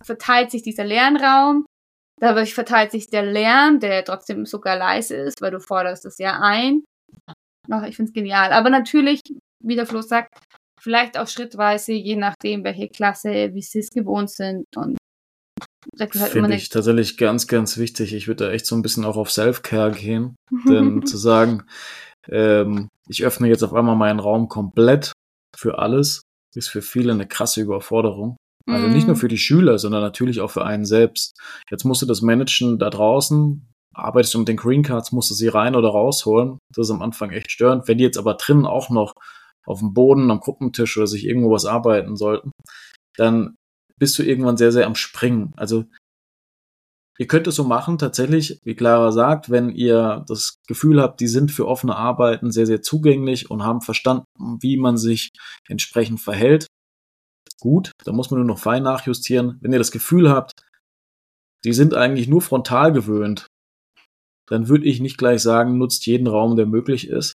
verteilt 0.03 0.51
sich 0.51 0.63
dieser 0.63 0.85
Lernraum, 0.85 1.65
dadurch 2.19 2.53
verteilt 2.53 2.91
sich 2.91 3.09
der 3.09 3.23
Lärm, 3.23 3.79
der 3.79 4.03
trotzdem 4.03 4.45
sogar 4.45 4.77
leise 4.77 5.15
ist, 5.15 5.41
weil 5.41 5.51
du 5.51 5.59
forderst 5.59 6.05
es 6.05 6.17
ja 6.17 6.39
ein. 6.41 6.83
Ach, 7.69 7.83
ich 7.83 7.95
finde 7.95 8.09
es 8.09 8.13
genial. 8.13 8.51
Aber 8.53 8.69
natürlich, 8.69 9.21
wie 9.63 9.75
der 9.75 9.85
Flo 9.85 10.01
sagt, 10.01 10.33
vielleicht 10.79 11.17
auch 11.17 11.27
schrittweise, 11.27 11.93
je 11.93 12.15
nachdem, 12.15 12.63
welche 12.63 12.87
Klasse, 12.87 13.53
wie 13.53 13.61
sie 13.61 13.79
es 13.79 13.89
gewohnt 13.89 14.29
sind 14.29 14.65
und 14.75 14.97
Halt 15.99 16.13
Finde 16.13 16.53
ich 16.53 16.69
tatsächlich 16.69 17.17
ganz, 17.17 17.47
ganz 17.47 17.77
wichtig. 17.77 18.13
Ich 18.13 18.27
würde 18.27 18.45
da 18.45 18.51
echt 18.51 18.65
so 18.65 18.75
ein 18.75 18.81
bisschen 18.81 19.05
auch 19.05 19.17
auf 19.17 19.31
Self-Care 19.31 19.91
gehen. 19.91 20.35
denn 20.67 21.05
zu 21.05 21.17
sagen, 21.17 21.63
ähm, 22.27 22.89
ich 23.07 23.25
öffne 23.25 23.47
jetzt 23.47 23.63
auf 23.63 23.73
einmal 23.73 23.95
meinen 23.95 24.19
Raum 24.19 24.47
komplett 24.49 25.13
für 25.55 25.79
alles, 25.79 26.21
ist 26.55 26.69
für 26.69 26.81
viele 26.81 27.13
eine 27.13 27.27
krasse 27.27 27.61
Überforderung. 27.61 28.37
Also 28.67 28.87
nicht 28.87 29.07
nur 29.07 29.15
mhm. 29.15 29.19
für 29.19 29.27
die 29.29 29.37
Schüler, 29.37 29.79
sondern 29.79 30.01
natürlich 30.01 30.41
auch 30.41 30.51
für 30.51 30.65
einen 30.65 30.85
selbst. 30.85 31.39
Jetzt 31.71 31.85
musst 31.85 32.01
du 32.01 32.05
das 32.05 32.21
managen 32.21 32.79
da 32.79 32.89
draußen, 32.89 33.65
arbeitest 33.93 34.33
du 34.33 34.39
mit 34.39 34.47
den 34.47 34.57
Green 34.57 34.83
Cards, 34.83 35.11
musst 35.11 35.29
du 35.31 35.33
sie 35.33 35.47
rein 35.47 35.75
oder 35.75 35.89
rausholen. 35.89 36.59
Das 36.73 36.87
ist 36.87 36.91
am 36.91 37.01
Anfang 37.01 37.31
echt 37.31 37.51
störend. 37.51 37.87
Wenn 37.87 37.97
die 37.97 38.03
jetzt 38.03 38.17
aber 38.17 38.33
drinnen 38.33 38.65
auch 38.65 38.89
noch 38.89 39.13
auf 39.65 39.79
dem 39.79 39.93
Boden, 39.93 40.31
am 40.31 40.39
Gruppentisch 40.39 40.97
oder 40.97 41.07
sich 41.07 41.25
irgendwo 41.25 41.51
was 41.51 41.65
arbeiten 41.65 42.15
sollten, 42.15 42.51
dann 43.15 43.55
bist 43.97 44.17
du 44.19 44.23
irgendwann 44.23 44.57
sehr, 44.57 44.71
sehr 44.71 44.85
am 44.85 44.95
Springen. 44.95 45.53
Also 45.55 45.85
ihr 47.17 47.27
könnt 47.27 47.47
es 47.47 47.55
so 47.55 47.63
machen, 47.63 47.97
tatsächlich, 47.97 48.59
wie 48.63 48.75
Clara 48.75 49.11
sagt, 49.11 49.49
wenn 49.49 49.69
ihr 49.69 50.23
das 50.27 50.57
Gefühl 50.67 51.01
habt, 51.01 51.19
die 51.19 51.27
sind 51.27 51.51
für 51.51 51.67
offene 51.67 51.95
Arbeiten 51.95 52.51
sehr, 52.51 52.65
sehr 52.65 52.81
zugänglich 52.81 53.49
und 53.49 53.63
haben 53.63 53.81
verstanden, 53.81 54.25
wie 54.61 54.77
man 54.77 54.97
sich 54.97 55.29
entsprechend 55.67 56.19
verhält. 56.21 56.67
Gut, 57.59 57.91
da 58.03 58.11
muss 58.11 58.29
man 58.29 58.39
nur 58.39 58.47
noch 58.47 58.59
fein 58.59 58.83
nachjustieren. 58.83 59.57
Wenn 59.61 59.73
ihr 59.73 59.79
das 59.79 59.91
Gefühl 59.91 60.29
habt, 60.29 60.53
die 61.63 61.73
sind 61.73 61.95
eigentlich 61.95 62.27
nur 62.27 62.41
frontal 62.41 62.91
gewöhnt, 62.91 63.47
dann 64.47 64.67
würde 64.67 64.85
ich 64.85 64.99
nicht 64.99 65.17
gleich 65.17 65.41
sagen, 65.41 65.77
nutzt 65.77 66.05
jeden 66.05 66.27
Raum, 66.27 66.55
der 66.55 66.65
möglich 66.65 67.07
ist, 67.07 67.33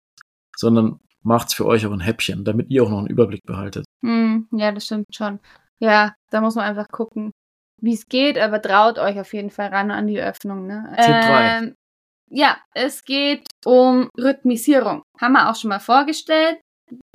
sondern 0.56 1.00
macht's 1.22 1.54
für 1.54 1.66
euch 1.66 1.86
auch 1.86 1.92
ein 1.92 2.00
Häppchen, 2.00 2.44
damit 2.44 2.70
ihr 2.70 2.82
auch 2.82 2.88
noch 2.88 2.98
einen 2.98 3.08
Überblick 3.08 3.42
behaltet. 3.44 3.84
Mm, 4.00 4.42
ja, 4.52 4.72
das 4.72 4.86
stimmt 4.86 5.14
schon. 5.14 5.40
Ja, 5.78 6.14
da 6.30 6.40
muss 6.40 6.54
man 6.54 6.64
einfach 6.64 6.88
gucken, 6.88 7.32
wie 7.80 7.94
es 7.94 8.06
geht, 8.06 8.38
aber 8.38 8.62
traut 8.62 8.98
euch 8.98 9.18
auf 9.18 9.34
jeden 9.34 9.50
Fall 9.50 9.68
ran 9.68 9.90
an 9.90 10.06
die 10.06 10.20
Öffnung. 10.20 10.66
Ne? 10.66 10.84
Tipp 10.96 11.06
3. 11.06 11.58
Ähm, 11.58 11.74
ja, 12.30 12.56
es 12.74 13.04
geht 13.04 13.46
um 13.64 14.08
Rhythmisierung. 14.18 15.02
Haben 15.20 15.32
wir 15.32 15.50
auch 15.50 15.56
schon 15.56 15.68
mal 15.68 15.80
vorgestellt. 15.80 16.60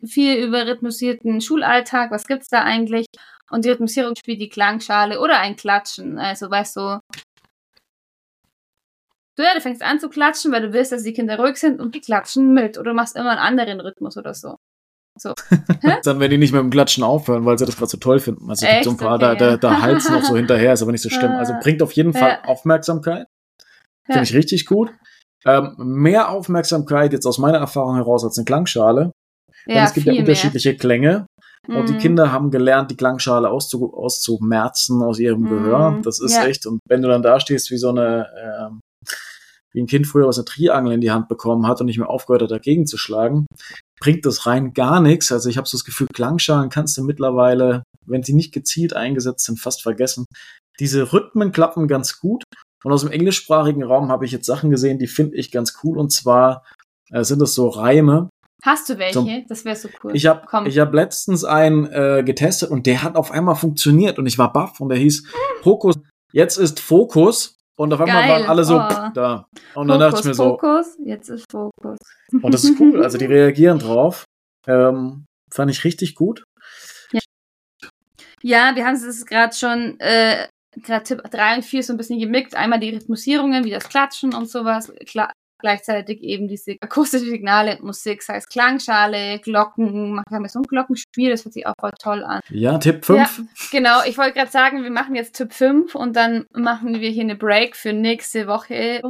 Viel 0.05 0.37
über 0.37 0.67
rhythmisierten 0.67 1.41
Schulalltag, 1.41 2.11
was 2.11 2.27
gibt's 2.27 2.49
da 2.49 2.63
eigentlich? 2.63 3.05
Und 3.49 3.65
die 3.65 3.69
Rhythmisierung 3.69 4.13
spielt 4.17 4.41
die 4.41 4.49
Klangschale 4.49 5.19
oder 5.19 5.39
ein 5.39 5.55
Klatschen. 5.55 6.17
Also, 6.17 6.49
weißt 6.49 6.75
du, 6.75 6.99
du, 9.37 9.43
ja, 9.43 9.53
du 9.53 9.61
fängst 9.61 9.81
an 9.81 9.99
zu 9.99 10.09
klatschen, 10.09 10.51
weil 10.51 10.61
du 10.61 10.73
willst, 10.73 10.91
dass 10.91 11.03
die 11.03 11.13
Kinder 11.13 11.39
ruhig 11.39 11.57
sind 11.57 11.79
und 11.79 11.95
die 11.95 12.01
klatschen 12.01 12.53
mit. 12.53 12.77
Oder 12.77 12.91
du 12.91 12.95
machst 12.95 13.15
immer 13.15 13.31
einen 13.31 13.39
anderen 13.39 13.79
Rhythmus 13.79 14.17
oder 14.17 14.33
so. 14.33 14.57
So. 15.19 15.33
dann, 16.03 16.19
wenn 16.19 16.29
die 16.29 16.37
nicht 16.37 16.53
mit 16.53 16.61
dem 16.61 16.69
Klatschen 16.69 17.03
aufhören, 17.03 17.45
weil 17.45 17.57
sie 17.57 17.65
das 17.65 17.75
gerade 17.75 17.89
so 17.89 17.97
toll 17.97 18.19
finden. 18.19 18.49
Also 18.49 18.65
Echt? 18.65 18.83
so 18.83 18.91
ein 18.91 18.97
paar, 18.97 19.15
okay, 19.15 19.35
da, 19.35 19.35
da, 19.35 19.57
da 19.57 19.81
halten 19.81 20.13
noch 20.13 20.23
so 20.23 20.35
hinterher, 20.35 20.73
ist 20.73 20.81
aber 20.81 20.91
nicht 20.91 21.01
so 21.01 21.09
schlimm. 21.09 21.31
Also 21.31 21.53
ah. 21.53 21.59
bringt 21.61 21.81
auf 21.81 21.91
jeden 21.93 22.13
Fall 22.13 22.39
ja. 22.43 22.49
Aufmerksamkeit. 22.49 23.27
Finde 24.05 24.23
ich 24.23 24.33
richtig 24.33 24.65
gut. 24.65 24.91
Ähm, 25.45 25.75
mehr 25.77 26.29
Aufmerksamkeit 26.29 27.13
jetzt 27.13 27.25
aus 27.25 27.37
meiner 27.37 27.57
Erfahrung 27.57 27.95
heraus 27.95 28.23
als 28.23 28.37
eine 28.37 28.45
Klangschale. 28.45 29.11
Denn 29.67 29.77
es 29.77 29.93
gibt 29.93 30.08
ja 30.08 30.13
unterschiedliche 30.13 30.69
mehr. 30.69 30.77
Klänge. 30.77 31.25
Und 31.67 31.84
mm. 31.84 31.88
die 31.88 31.93
mhm. 31.93 31.99
Kinder 31.99 32.32
haben 32.32 32.51
gelernt, 32.51 32.91
die 32.91 32.95
Klangschale 32.95 33.49
auszu 33.49 33.93
auszumerzen 33.93 35.01
aus 35.03 35.19
ihrem 35.19 35.41
mm. 35.41 35.49
Gehör. 35.49 35.99
Das 36.03 36.19
ist 36.19 36.36
ja. 36.36 36.45
echt. 36.45 36.65
Und 36.65 36.80
wenn 36.88 37.01
du 37.01 37.10
dann 37.10 37.21
da 37.21 37.39
stehst 37.39 37.71
wie 37.71 37.77
so 37.77 37.89
eine, 37.89 38.27
ähm, 38.41 38.80
wie 39.73 39.82
ein 39.82 39.88
Kind 39.88 40.08
früher 40.08 40.27
was 40.27 40.38
eine 40.38 40.45
Triangel 40.45 40.93
in 40.93 41.01
die 41.01 41.12
Hand 41.12 41.27
bekommen 41.27 41.67
hat 41.67 41.82
und 41.82 41.88
nicht 41.88 41.97
mehr 41.97 42.10
aufgehört 42.10 42.43
hat, 42.43 42.51
dagegen 42.51 42.86
zu 42.86 42.97
schlagen, 42.97 43.45
bringt 43.99 44.25
das 44.25 44.45
rein 44.45 44.73
gar 44.73 45.01
nichts. 45.01 45.32
Also 45.32 45.49
ich 45.49 45.58
habe 45.58 45.67
so 45.67 45.77
das 45.77 45.84
Gefühl, 45.84 46.08
Klangschalen 46.13 46.69
kannst 46.69 46.97
du 46.97 47.03
mittlerweile, 47.03 47.84
wenn 48.06 48.23
sie 48.23 48.34
nicht 48.34 48.53
gezielt 48.53 48.95
eingesetzt 48.95 49.45
sind, 49.45 49.60
fast 49.60 49.82
vergessen. 49.82 50.25
Diese 50.80 51.12
Rhythmen 51.12 51.51
klappen 51.51 51.88
ganz 51.88 52.19
gut. 52.19 52.43
Und 52.84 52.93
aus 52.93 53.01
dem 53.01 53.12
englischsprachigen 53.12 53.84
Raum 53.84 54.10
habe 54.10 54.25
ich 54.25 54.32
jetzt 54.32 54.45
Sachen 54.45 54.69
gesehen, 54.69 54.99
die 54.99 55.08
finde 55.08 55.36
ich 55.36 55.51
ganz 55.51 55.80
cool. 55.84 55.97
Und 55.97 56.12
zwar 56.12 56.63
äh, 57.12 57.23
sind 57.23 57.41
das 57.41 57.53
so 57.53 57.67
Reime. 57.67 58.30
Hast 58.63 58.89
du 58.89 58.97
welche? 58.97 59.13
Zum, 59.13 59.45
das 59.47 59.65
wäre 59.65 59.75
so 59.75 59.89
cool. 60.03 60.15
Ich 60.15 60.25
habe 60.25 60.41
hab 60.51 60.93
letztens 60.93 61.43
einen 61.43 61.85
äh, 61.85 62.23
getestet 62.25 62.71
und 62.71 62.85
der 62.85 63.03
hat 63.03 63.15
auf 63.15 63.31
einmal 63.31 63.55
funktioniert 63.55 64.17
und 64.17 64.25
ich 64.25 64.37
war 64.37 64.51
baff 64.51 64.79
und 64.79 64.89
der 64.89 64.97
hieß 64.97 65.27
Fokus. 65.61 65.95
Jetzt 66.31 66.57
ist 66.57 66.79
Fokus 66.79 67.57
und 67.77 67.93
auf 67.93 68.01
einmal 68.01 68.23
Geil. 68.23 68.31
waren 68.31 68.49
alle 68.49 68.63
so 68.63 68.79
oh. 68.79 69.09
da. 69.13 69.47
Und 69.75 69.87
dann 69.87 69.99
dachte 69.99 70.19
ich 70.19 70.25
mir 70.25 70.33
so. 70.33 70.57
Fokus, 70.57 70.97
jetzt 71.05 71.29
ist 71.29 71.45
Fokus. 71.51 71.99
Und 72.31 72.53
das 72.53 72.63
ist 72.63 72.79
cool. 72.79 73.03
Also 73.03 73.17
die 73.17 73.25
reagieren 73.25 73.79
drauf. 73.79 74.25
Ähm, 74.65 75.25
fand 75.51 75.71
ich 75.71 75.83
richtig 75.83 76.15
gut. 76.15 76.43
Ja, 77.13 77.19
ja 78.41 78.75
wir 78.75 78.85
haben 78.85 78.95
es 78.95 79.25
gerade 79.25 79.55
schon, 79.55 79.99
äh, 79.99 80.47
gerade 80.75 81.03
Tipp 81.03 81.21
3 81.23 81.57
und 81.57 81.63
4 81.63 81.83
so 81.83 81.93
ein 81.93 81.97
bisschen 81.97 82.19
gemixt. 82.19 82.55
Einmal 82.55 82.79
die 82.79 82.89
Rhythmusierungen, 82.89 83.63
wie 83.63 83.71
das 83.71 83.87
Klatschen 83.87 84.33
und 84.33 84.49
sowas. 84.49 84.91
Klar, 85.05 85.31
gleichzeitig 85.59 86.21
eben 86.21 86.47
diese 86.47 86.75
akustische 86.81 87.25
Signale, 87.25 87.77
Musik, 87.81 88.23
sei 88.23 88.37
es 88.37 88.47
Klangschale, 88.47 89.39
Glocken, 89.39 90.13
machen 90.13 90.43
wir 90.43 90.49
so 90.49 90.59
ein 90.59 90.63
Glockenspiel, 90.63 91.31
das 91.31 91.45
hört 91.45 91.53
sich 91.53 91.67
auch 91.67 91.73
voll 91.79 91.91
toll 91.99 92.23
an. 92.23 92.41
Ja, 92.49 92.77
Tipp 92.77 93.05
5. 93.05 93.19
Ja, 93.19 93.45
genau, 93.71 94.03
ich 94.05 94.17
wollte 94.17 94.33
gerade 94.33 94.51
sagen, 94.51 94.83
wir 94.83 94.91
machen 94.91 95.15
jetzt 95.15 95.35
Tipp 95.35 95.53
5 95.53 95.95
und 95.95 96.15
dann 96.15 96.45
machen 96.53 96.99
wir 96.99 97.09
hier 97.09 97.23
eine 97.23 97.35
Break 97.35 97.75
für 97.75 97.93
nächste 97.93 98.47
Woche. 98.47 99.01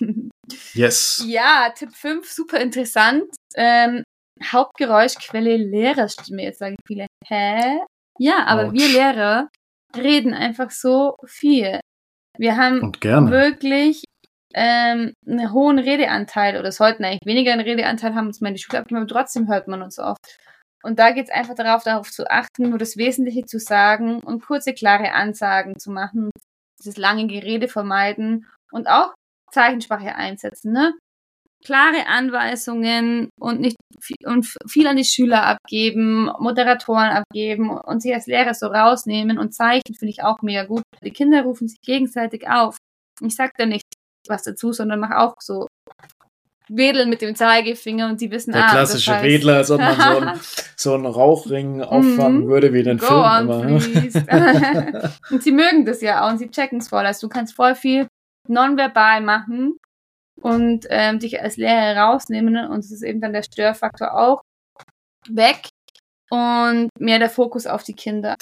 Yes. 0.74 1.24
Ja, 1.26 1.72
Tipp 1.74 1.94
5, 1.94 2.30
super 2.30 2.60
interessant. 2.60 3.24
Ähm, 3.54 4.02
Hauptgeräuschquelle 4.44 5.56
Lehrerstimme. 5.56 6.42
Jetzt 6.42 6.58
sagen 6.58 6.76
viele, 6.86 7.06
hä? 7.26 7.78
Ja, 8.18 8.44
aber 8.46 8.68
Ouch. 8.68 8.72
wir 8.72 8.88
Lehrer 8.88 9.48
reden 9.96 10.34
einfach 10.34 10.70
so 10.70 11.14
viel. 11.26 11.80
Wir 12.38 12.56
haben 12.56 12.92
wirklich 13.30 14.04
ähm, 14.54 15.12
einen 15.26 15.52
hohen 15.52 15.78
Redeanteil 15.78 16.58
oder 16.58 16.72
sollten 16.72 17.04
eigentlich 17.04 17.26
weniger 17.26 17.52
einen 17.52 17.62
Redeanteil 17.62 18.14
haben, 18.14 18.26
uns 18.26 18.40
mal 18.40 18.48
in 18.48 18.54
die 18.54 18.60
Schule 18.62 18.80
abgeben, 18.80 19.00
aber 19.00 19.08
trotzdem 19.08 19.48
hört 19.48 19.68
man 19.68 19.82
uns 19.82 19.98
oft. 19.98 20.38
Und 20.82 20.98
da 20.98 21.12
geht 21.12 21.26
es 21.26 21.30
einfach 21.30 21.54
darauf, 21.54 21.84
darauf 21.84 22.10
zu 22.10 22.28
achten, 22.30 22.70
nur 22.70 22.78
das 22.78 22.96
Wesentliche 22.96 23.44
zu 23.44 23.58
sagen 23.58 24.20
und 24.20 24.44
kurze, 24.44 24.74
klare 24.74 25.12
Ansagen 25.12 25.78
zu 25.78 25.90
machen, 25.90 26.30
dieses 26.80 26.96
lange 26.96 27.26
Gerede 27.26 27.68
vermeiden 27.68 28.46
und 28.72 28.88
auch 28.88 29.14
Zeichensprache 29.52 30.14
einsetzen, 30.16 30.72
ne? 30.72 30.94
Klare 31.64 32.08
Anweisungen 32.08 33.30
und 33.38 33.60
nicht 33.60 33.76
viel, 34.00 34.16
und 34.26 34.52
viel 34.68 34.88
an 34.88 34.96
die 34.96 35.04
Schüler 35.04 35.44
abgeben, 35.44 36.24
Moderatoren 36.40 37.10
abgeben 37.10 37.70
und 37.70 38.02
sich 38.02 38.12
als 38.12 38.26
Lehrer 38.26 38.52
so 38.54 38.66
rausnehmen 38.66 39.38
und 39.38 39.54
zeichnen 39.54 39.94
finde 39.96 40.10
ich 40.10 40.24
auch 40.24 40.42
mega 40.42 40.64
gut. 40.64 40.82
Die 41.04 41.12
Kinder 41.12 41.42
rufen 41.42 41.68
sich 41.68 41.78
gegenseitig 41.80 42.48
auf. 42.48 42.78
Ich 43.20 43.36
sag 43.36 43.52
da 43.58 43.66
nicht, 43.66 43.81
was 44.32 44.42
dazu, 44.42 44.72
sondern 44.72 45.00
mach 45.00 45.12
auch 45.16 45.36
so 45.40 45.68
wedeln 46.68 47.10
mit 47.10 47.22
dem 47.22 47.34
Zeigefinger 47.34 48.08
und 48.08 48.18
sie 48.18 48.30
wissen, 48.30 48.52
Der 48.52 48.66
ah, 48.66 48.70
klassische 48.70 49.10
das 49.10 49.20
heißt, 49.20 49.26
Wedler, 49.26 49.56
als 49.56 49.70
ob 49.70 49.80
man 49.80 49.96
so 49.96 50.02
einen, 50.02 50.40
so 50.76 50.94
einen 50.94 51.06
Rauchring 51.06 51.82
auffangen 51.82 52.44
mhm. 52.44 52.48
würde, 52.48 52.72
wie 52.72 52.82
den 52.82 52.98
Go 52.98 53.06
Film 53.06 53.20
on, 53.20 53.60
immer. 53.68 55.12
und 55.30 55.42
sie 55.42 55.52
mögen 55.52 55.84
das 55.84 56.00
ja 56.00 56.24
auch 56.24 56.32
und 56.32 56.38
sie 56.38 56.50
checken 56.50 56.78
es 56.78 56.88
voll. 56.88 57.04
Also 57.04 57.26
du 57.26 57.32
kannst 57.32 57.54
voll 57.54 57.74
viel 57.74 58.06
nonverbal 58.48 59.20
machen 59.20 59.76
und 60.40 60.86
ähm, 60.90 61.18
dich 61.18 61.40
als 61.40 61.56
Lehrer 61.56 61.96
rausnehmen 62.00 62.56
und 62.68 62.80
es 62.80 62.90
ist 62.90 63.02
eben 63.02 63.20
dann 63.20 63.32
der 63.32 63.42
Störfaktor 63.42 64.14
auch 64.14 64.42
weg 65.28 65.68
und 66.30 66.88
mehr 66.98 67.18
der 67.18 67.30
Fokus 67.30 67.66
auf 67.66 67.82
die 67.84 67.94
Kinder. 67.94 68.36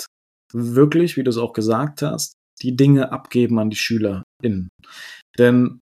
Wirklich, 0.52 1.16
wie 1.16 1.24
du 1.24 1.30
es 1.30 1.36
auch 1.36 1.52
gesagt 1.52 2.02
hast, 2.02 2.34
die 2.62 2.76
Dinge 2.76 3.12
abgeben 3.12 3.58
an 3.58 3.70
die 3.70 3.76
SchülerInnen. 3.76 4.68
Denn 5.40 5.80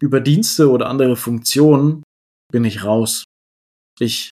über 0.00 0.20
Dienste 0.20 0.68
oder 0.68 0.88
andere 0.88 1.14
Funktionen 1.14 2.02
bin 2.50 2.64
ich 2.64 2.84
raus. 2.84 3.24
Ich 4.00 4.30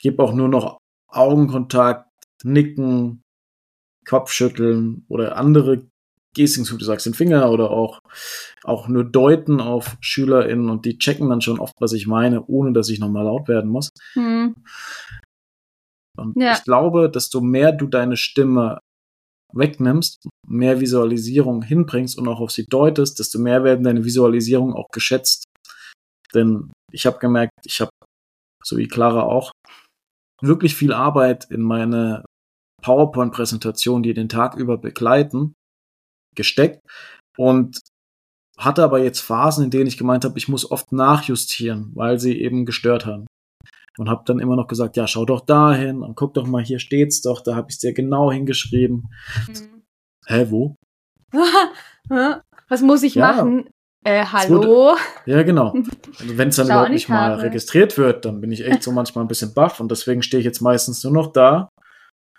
gebe 0.00 0.22
auch 0.22 0.32
nur 0.32 0.48
noch 0.48 0.78
Augenkontakt, 1.08 2.08
Nicken, 2.44 3.22
Kopfschütteln 4.06 5.04
oder 5.08 5.36
andere 5.36 5.88
Gestings, 6.36 6.68
du 6.68 6.84
sagst 6.84 7.06
den 7.06 7.14
Finger 7.14 7.50
oder 7.50 7.72
auch, 7.72 7.98
auch 8.62 8.86
nur 8.86 9.02
deuten 9.02 9.60
auf 9.60 9.96
SchülerInnen 10.00 10.70
und 10.70 10.84
die 10.84 10.96
checken 10.96 11.28
dann 11.28 11.40
schon 11.40 11.58
oft, 11.58 11.74
was 11.80 11.92
ich 11.92 12.06
meine, 12.06 12.44
ohne 12.46 12.72
dass 12.72 12.88
ich 12.88 13.00
nochmal 13.00 13.24
laut 13.24 13.48
werden 13.48 13.68
muss. 13.68 13.90
Hm. 14.12 14.54
Und 16.16 16.36
ja. 16.40 16.52
ich 16.52 16.62
glaube, 16.62 17.10
desto 17.10 17.40
mehr 17.40 17.72
du 17.72 17.88
deine 17.88 18.16
Stimme 18.16 18.78
wegnimmst, 19.52 20.28
mehr 20.46 20.80
Visualisierung 20.80 21.62
hinbringst 21.62 22.18
und 22.18 22.28
auch 22.28 22.40
auf 22.40 22.50
sie 22.50 22.66
deutest, 22.66 23.18
desto 23.18 23.38
mehr 23.38 23.64
werden 23.64 23.84
deine 23.84 24.04
Visualisierungen 24.04 24.74
auch 24.74 24.88
geschätzt. 24.92 25.44
Denn 26.34 26.70
ich 26.92 27.06
habe 27.06 27.18
gemerkt, 27.18 27.52
ich 27.64 27.80
habe, 27.80 27.90
so 28.64 28.76
wie 28.76 28.88
Clara 28.88 29.22
auch, 29.22 29.52
wirklich 30.42 30.74
viel 30.74 30.92
Arbeit 30.92 31.50
in 31.50 31.62
meine 31.62 32.24
PowerPoint-Präsentation, 32.82 34.02
die 34.02 34.14
den 34.14 34.28
Tag 34.28 34.56
über 34.56 34.78
begleiten, 34.78 35.54
gesteckt 36.34 36.80
und 37.36 37.78
hatte 38.56 38.84
aber 38.84 39.02
jetzt 39.02 39.20
Phasen, 39.20 39.64
in 39.64 39.70
denen 39.70 39.86
ich 39.86 39.98
gemeint 39.98 40.24
habe, 40.24 40.38
ich 40.38 40.48
muss 40.48 40.70
oft 40.70 40.92
nachjustieren, 40.92 41.92
weil 41.94 42.20
sie 42.20 42.40
eben 42.40 42.66
gestört 42.66 43.06
haben. 43.06 43.26
Und 43.98 44.08
habe 44.08 44.22
dann 44.24 44.38
immer 44.38 44.56
noch 44.56 44.68
gesagt, 44.68 44.96
ja, 44.96 45.06
schau 45.06 45.24
doch 45.24 45.44
dahin 45.44 46.02
und 46.02 46.14
guck 46.14 46.34
doch 46.34 46.46
mal, 46.46 46.62
hier 46.62 46.78
steht's 46.78 47.22
doch, 47.22 47.42
da 47.42 47.56
habe 47.56 47.66
ich 47.70 47.76
es 47.76 47.80
dir 47.80 47.92
genau 47.92 48.30
hingeschrieben. 48.30 49.08
Mhm. 49.48 49.82
Hä, 50.26 50.46
wo? 50.48 50.76
Was 52.68 52.82
muss 52.82 53.02
ich 53.02 53.16
ja, 53.16 53.32
machen? 53.32 53.68
Äh, 54.04 54.24
hallo? 54.24 54.96
Ja, 55.26 55.42
genau. 55.42 55.74
Also 56.20 56.38
wenn 56.38 56.48
es 56.48 56.56
dann 56.56 56.66
überhaupt 56.66 56.90
nicht 56.90 57.08
mal 57.08 57.34
registriert 57.34 57.96
wird, 57.96 58.24
dann 58.24 58.40
bin 58.40 58.52
ich 58.52 58.64
echt 58.64 58.82
so 58.82 58.92
manchmal 58.92 59.24
ein 59.24 59.28
bisschen 59.28 59.54
baff 59.54 59.80
und 59.80 59.90
deswegen 59.90 60.22
stehe 60.22 60.38
ich 60.40 60.44
jetzt 60.44 60.60
meistens 60.60 61.02
nur 61.02 61.12
noch 61.12 61.32
da 61.32 61.70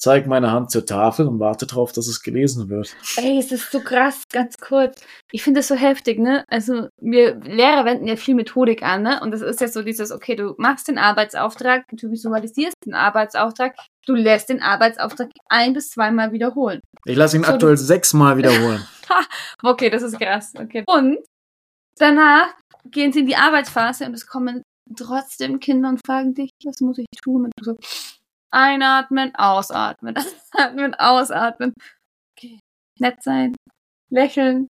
zeige 0.01 0.27
meine 0.27 0.51
Hand 0.51 0.71
zur 0.71 0.85
Tafel 0.85 1.27
und 1.27 1.39
warte 1.39 1.67
darauf, 1.67 1.91
dass 1.91 2.07
es 2.07 2.23
gelesen 2.23 2.69
wird. 2.69 2.95
Ey, 3.17 3.37
es 3.37 3.51
ist 3.51 3.71
so 3.71 3.79
krass, 3.81 4.23
ganz 4.31 4.57
kurz. 4.57 4.99
Ich 5.31 5.43
finde 5.43 5.59
das 5.59 5.67
so 5.67 5.75
heftig, 5.75 6.19
ne? 6.19 6.43
Also, 6.47 6.89
wir 6.99 7.35
Lehrer 7.35 7.85
wenden 7.85 8.07
ja 8.07 8.15
viel 8.15 8.33
Methodik 8.33 8.81
an, 8.81 9.03
ne? 9.03 9.21
Und 9.21 9.31
das 9.31 9.41
ist 9.41 9.61
ja 9.61 9.67
so 9.67 9.83
dieses, 9.83 10.11
okay, 10.11 10.35
du 10.35 10.55
machst 10.57 10.87
den 10.87 10.97
Arbeitsauftrag, 10.97 11.85
du 11.91 12.09
visualisierst 12.09 12.75
den 12.83 12.95
Arbeitsauftrag, 12.95 13.75
du 14.07 14.15
lässt 14.15 14.49
den 14.49 14.61
Arbeitsauftrag 14.61 15.29
ein 15.49 15.73
bis 15.73 15.91
zweimal 15.91 16.31
wiederholen. 16.31 16.81
Ich 17.05 17.15
lasse 17.15 17.37
ihn 17.37 17.43
so, 17.43 17.51
aktuell 17.51 17.77
sechsmal 17.77 18.37
wiederholen. 18.37 18.83
okay, 19.63 19.91
das 19.91 20.01
ist 20.01 20.19
krass. 20.19 20.53
Okay. 20.57 20.83
Und 20.87 21.19
danach 21.97 22.47
gehen 22.85 23.13
sie 23.13 23.19
in 23.19 23.27
die 23.27 23.35
Arbeitsphase 23.35 24.05
und 24.05 24.15
es 24.15 24.25
kommen 24.25 24.63
trotzdem 24.97 25.59
Kinder 25.59 25.89
und 25.89 26.01
fragen 26.03 26.33
dich, 26.33 26.49
was 26.65 26.81
muss 26.81 26.97
ich 26.97 27.05
tun? 27.23 27.45
Und 27.45 27.51
du 27.57 27.63
so, 27.63 27.77
Einatmen, 28.51 29.33
ausatmen, 29.35 30.15
atmen, 30.51 30.93
ausatmen. 30.95 31.73
Okay. 32.37 32.59
Nett 32.99 33.23
sein, 33.23 33.55
lächeln, 34.11 34.67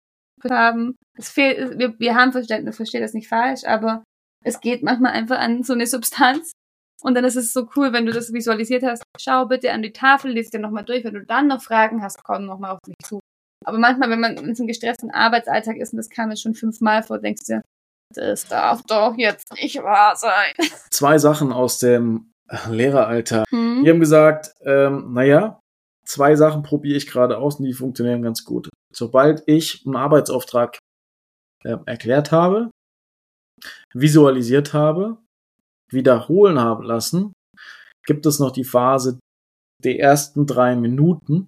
haben. 0.48 0.96
Es 1.18 1.30
fehlt, 1.30 1.78
wir, 1.78 2.00
wir 2.00 2.16
haben 2.16 2.32
Verständnis, 2.32 2.78
verstehe 2.78 3.02
das 3.02 3.14
nicht 3.14 3.28
falsch, 3.28 3.66
aber 3.66 4.04
es 4.44 4.62
geht 4.62 4.84
manchmal 4.84 5.12
einfach 5.12 5.40
an 5.40 5.64
so 5.64 5.74
eine 5.74 5.88
Substanz. 5.88 6.54
Und 7.02 7.16
dann 7.16 7.24
ist 7.24 7.36
es 7.36 7.54
so 7.54 7.68
cool, 7.76 7.94
wenn 7.94 8.06
du 8.06 8.12
das 8.12 8.34
visualisiert 8.34 8.84
hast. 8.84 9.04
Schau 9.20 9.46
bitte 9.46 9.72
an 9.72 9.82
die 9.82 9.94
Tafel, 9.94 10.32
lese 10.32 10.52
dir 10.52 10.60
nochmal 10.60 10.84
durch. 10.84 11.04
Wenn 11.04 11.14
du 11.14 11.26
dann 11.26 11.48
noch 11.48 11.62
Fragen 11.62 12.02
hast, 12.02 12.22
komm 12.24 12.46
nochmal 12.46 12.72
auf 12.72 12.80
mich 12.88 12.98
zu. 13.06 13.20
Aber 13.66 13.78
manchmal, 13.78 14.10
wenn 14.10 14.20
man 14.20 14.38
in 14.38 14.56
so 14.56 14.64
einem 14.64 14.68
gestressten 14.68 15.12
Arbeitsalltag 15.12 15.78
ist, 15.78 15.94
und 15.94 15.98
das 15.98 16.10
kam 16.10 16.30
mir 16.30 16.38
schon 16.38 16.56
fünfmal 16.56 17.04
vor, 17.04 17.20
denkst 17.20 17.44
du, 17.48 17.62
das 18.16 18.48
darf 18.48 18.82
doch 18.84 19.16
jetzt 19.18 19.54
nicht 19.54 19.82
wahr 19.82 20.16
sein. 20.16 20.54
Zwei 20.92 21.18
Sachen 21.18 21.54
aus 21.54 21.80
dem 21.80 22.32
Lehreralter. 22.70 23.46
Mhm. 23.52 23.84
Die 23.84 23.90
haben 23.90 24.00
gesagt, 24.00 24.52
ähm, 24.62 25.14
naja, 25.14 25.60
zwei 26.06 26.36
Sachen 26.36 26.64
probiere 26.64 26.98
ich 26.98 27.08
gerade 27.08 27.38
aus 27.38 27.58
und 27.60 27.66
die 27.66 27.74
funktionieren 27.74 28.22
ganz 28.22 28.44
gut. 28.44 28.70
Sobald 28.94 29.44
ich 29.46 29.86
einen 29.86 29.96
Arbeitsauftrag 29.96 30.80
äh, 31.64 31.78
erklärt 31.86 32.32
habe, 32.32 32.72
visualisiert 33.94 34.74
habe, 34.74 35.18
wiederholen 35.92 36.60
habe 36.60 36.86
lassen, 36.86 37.34
gibt 38.06 38.26
es 38.26 38.40
noch 38.40 38.52
die 38.52 38.64
Phase 38.64 39.20
der 39.84 40.00
ersten 40.00 40.46
drei 40.46 40.76
Minuten. 40.76 41.46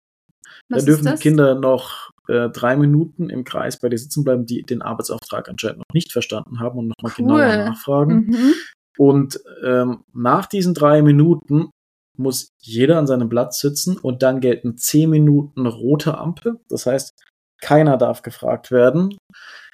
Was 0.69 0.85
da 0.85 0.91
dürfen 0.91 1.05
die 1.07 1.21
Kinder 1.21 1.55
noch 1.55 2.09
äh, 2.27 2.49
drei 2.49 2.75
Minuten 2.75 3.29
im 3.29 3.43
Kreis 3.43 3.79
bei 3.79 3.89
dir 3.89 3.97
sitzen 3.97 4.23
bleiben, 4.23 4.45
die 4.45 4.61
den 4.61 4.81
Arbeitsauftrag 4.81 5.49
anscheinend 5.49 5.79
noch 5.79 5.93
nicht 5.93 6.11
verstanden 6.11 6.59
haben 6.59 6.77
und 6.77 6.87
nochmal 6.89 7.13
cool. 7.17 7.25
genauer 7.25 7.65
nachfragen. 7.69 8.27
Mhm. 8.27 8.53
Und 9.01 9.39
ähm, 9.63 10.03
nach 10.13 10.45
diesen 10.45 10.75
drei 10.75 11.01
Minuten 11.01 11.71
muss 12.19 12.49
jeder 12.61 12.99
an 12.99 13.07
seinem 13.07 13.29
Platz 13.29 13.59
sitzen 13.59 13.97
und 13.97 14.21
dann 14.21 14.41
gelten 14.41 14.77
zehn 14.77 15.09
Minuten 15.09 15.65
rote 15.65 16.19
Ampel. 16.19 16.59
Das 16.69 16.85
heißt, 16.85 17.19
keiner 17.63 17.97
darf 17.97 18.21
gefragt 18.21 18.69
werden, 18.69 19.17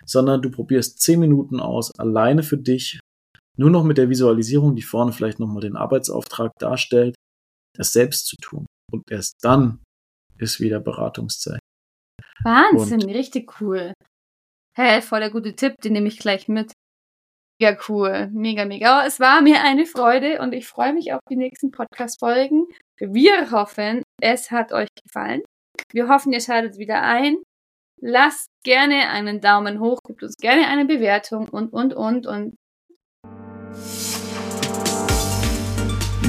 sondern 0.06 0.42
du 0.42 0.50
probierst 0.50 1.02
zehn 1.02 1.20
Minuten 1.20 1.60
aus, 1.60 1.92
alleine 2.00 2.42
für 2.42 2.58
dich, 2.58 3.02
nur 3.58 3.70
noch 3.70 3.84
mit 3.84 3.98
der 3.98 4.10
Visualisierung, 4.10 4.78
die 4.78 4.82
vorne 4.82 5.12
vielleicht 5.12 5.40
nochmal 5.40 5.62
den 5.62 5.76
Arbeitsauftrag 5.76 6.54
darstellt, 6.58 7.16
das 7.76 7.92
selbst 7.92 8.28
zu 8.28 8.38
tun. 8.38 8.66
Und 8.94 9.12
erst 9.12 9.36
dann 9.42 9.84
ist 10.38 10.62
wieder 10.62 10.80
Beratungszeit. 10.80 11.60
Wahnsinn, 12.46 13.04
und 13.04 13.10
richtig 13.10 13.60
cool. 13.60 13.92
Hä, 14.78 14.84
hey, 14.84 15.02
voll 15.02 15.20
der 15.20 15.32
gute 15.32 15.54
Tipp, 15.54 15.76
den 15.84 15.92
nehme 15.92 16.08
ich 16.08 16.18
gleich 16.18 16.48
mit. 16.48 16.72
Mega 17.60 17.76
cool, 17.90 18.30
mega, 18.34 18.66
mega. 18.66 19.04
Es 19.08 19.20
war 19.20 19.42
mir 19.42 19.64
eine 19.64 19.88
Freude 19.88 20.42
und 20.42 20.54
ich 20.54 20.68
freue 20.68 20.94
mich 20.94 21.14
auf 21.14 21.22
die 21.28 21.36
nächsten 21.36 21.72
Podcast-Folgen. 21.72 22.68
Wir 23.00 23.50
hoffen, 23.50 24.04
es 24.22 24.52
hat 24.52 24.72
euch 24.72 24.90
gefallen. 25.04 25.42
Wir 25.92 26.08
hoffen, 26.08 26.34
ihr 26.34 26.42
schaltet 26.42 26.78
wieder 26.78 27.02
ein. 27.02 27.38
Lasst 28.00 28.50
gerne 28.64 29.10
einen 29.10 29.42
Daumen 29.42 29.80
hoch, 29.80 29.98
gebt 30.06 30.22
uns 30.22 30.36
gerne 30.38 30.68
eine 30.68 30.86
Bewertung 30.86 31.50
und, 31.50 31.74
und, 31.74 31.96
und, 31.96 32.28
und. 32.28 32.54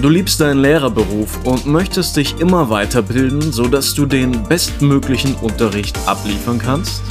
Du 0.00 0.08
liebst 0.08 0.40
deinen 0.40 0.62
Lehrerberuf 0.62 1.44
und 1.44 1.66
möchtest 1.66 2.16
dich 2.16 2.40
immer 2.40 2.70
weiterbilden, 2.70 3.52
sodass 3.52 3.92
du 3.92 4.06
den 4.06 4.44
bestmöglichen 4.44 5.34
Unterricht 5.42 5.98
abliefern 6.06 6.58
kannst? 6.58 7.02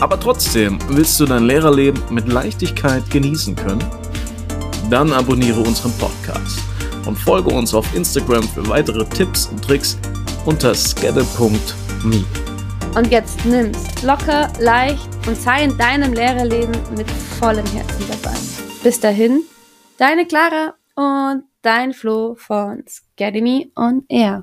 Aber 0.00 0.18
trotzdem 0.18 0.78
willst 0.88 1.20
du 1.20 1.26
dein 1.26 1.44
Lehrerleben 1.44 2.02
mit 2.10 2.26
Leichtigkeit 2.26 3.08
genießen 3.10 3.54
können? 3.54 3.84
Dann 4.88 5.12
abonniere 5.12 5.60
unseren 5.60 5.92
Podcast 5.98 6.58
und 7.06 7.16
folge 7.16 7.50
uns 7.50 7.74
auf 7.74 7.86
Instagram 7.94 8.42
für 8.42 8.66
weitere 8.68 9.04
Tipps 9.04 9.46
und 9.46 9.62
Tricks 9.62 9.98
unter 10.46 10.74
skedde.me. 10.74 12.24
Und 12.94 13.10
jetzt 13.10 13.44
nimm's 13.44 14.02
locker, 14.02 14.50
leicht 14.58 15.08
und 15.26 15.36
sei 15.36 15.64
in 15.64 15.76
deinem 15.76 16.12
Lehrerleben 16.12 16.74
mit 16.96 17.08
vollem 17.10 17.66
Herzen 17.66 18.04
dabei. 18.08 18.36
Bis 18.82 18.98
dahin, 18.98 19.42
deine 19.98 20.26
Clara 20.26 20.74
und 20.96 21.44
dein 21.62 21.92
Flo 21.92 22.34
von 22.36 22.82
Scademy 22.88 23.70
on 23.76 24.04
Air. 24.08 24.38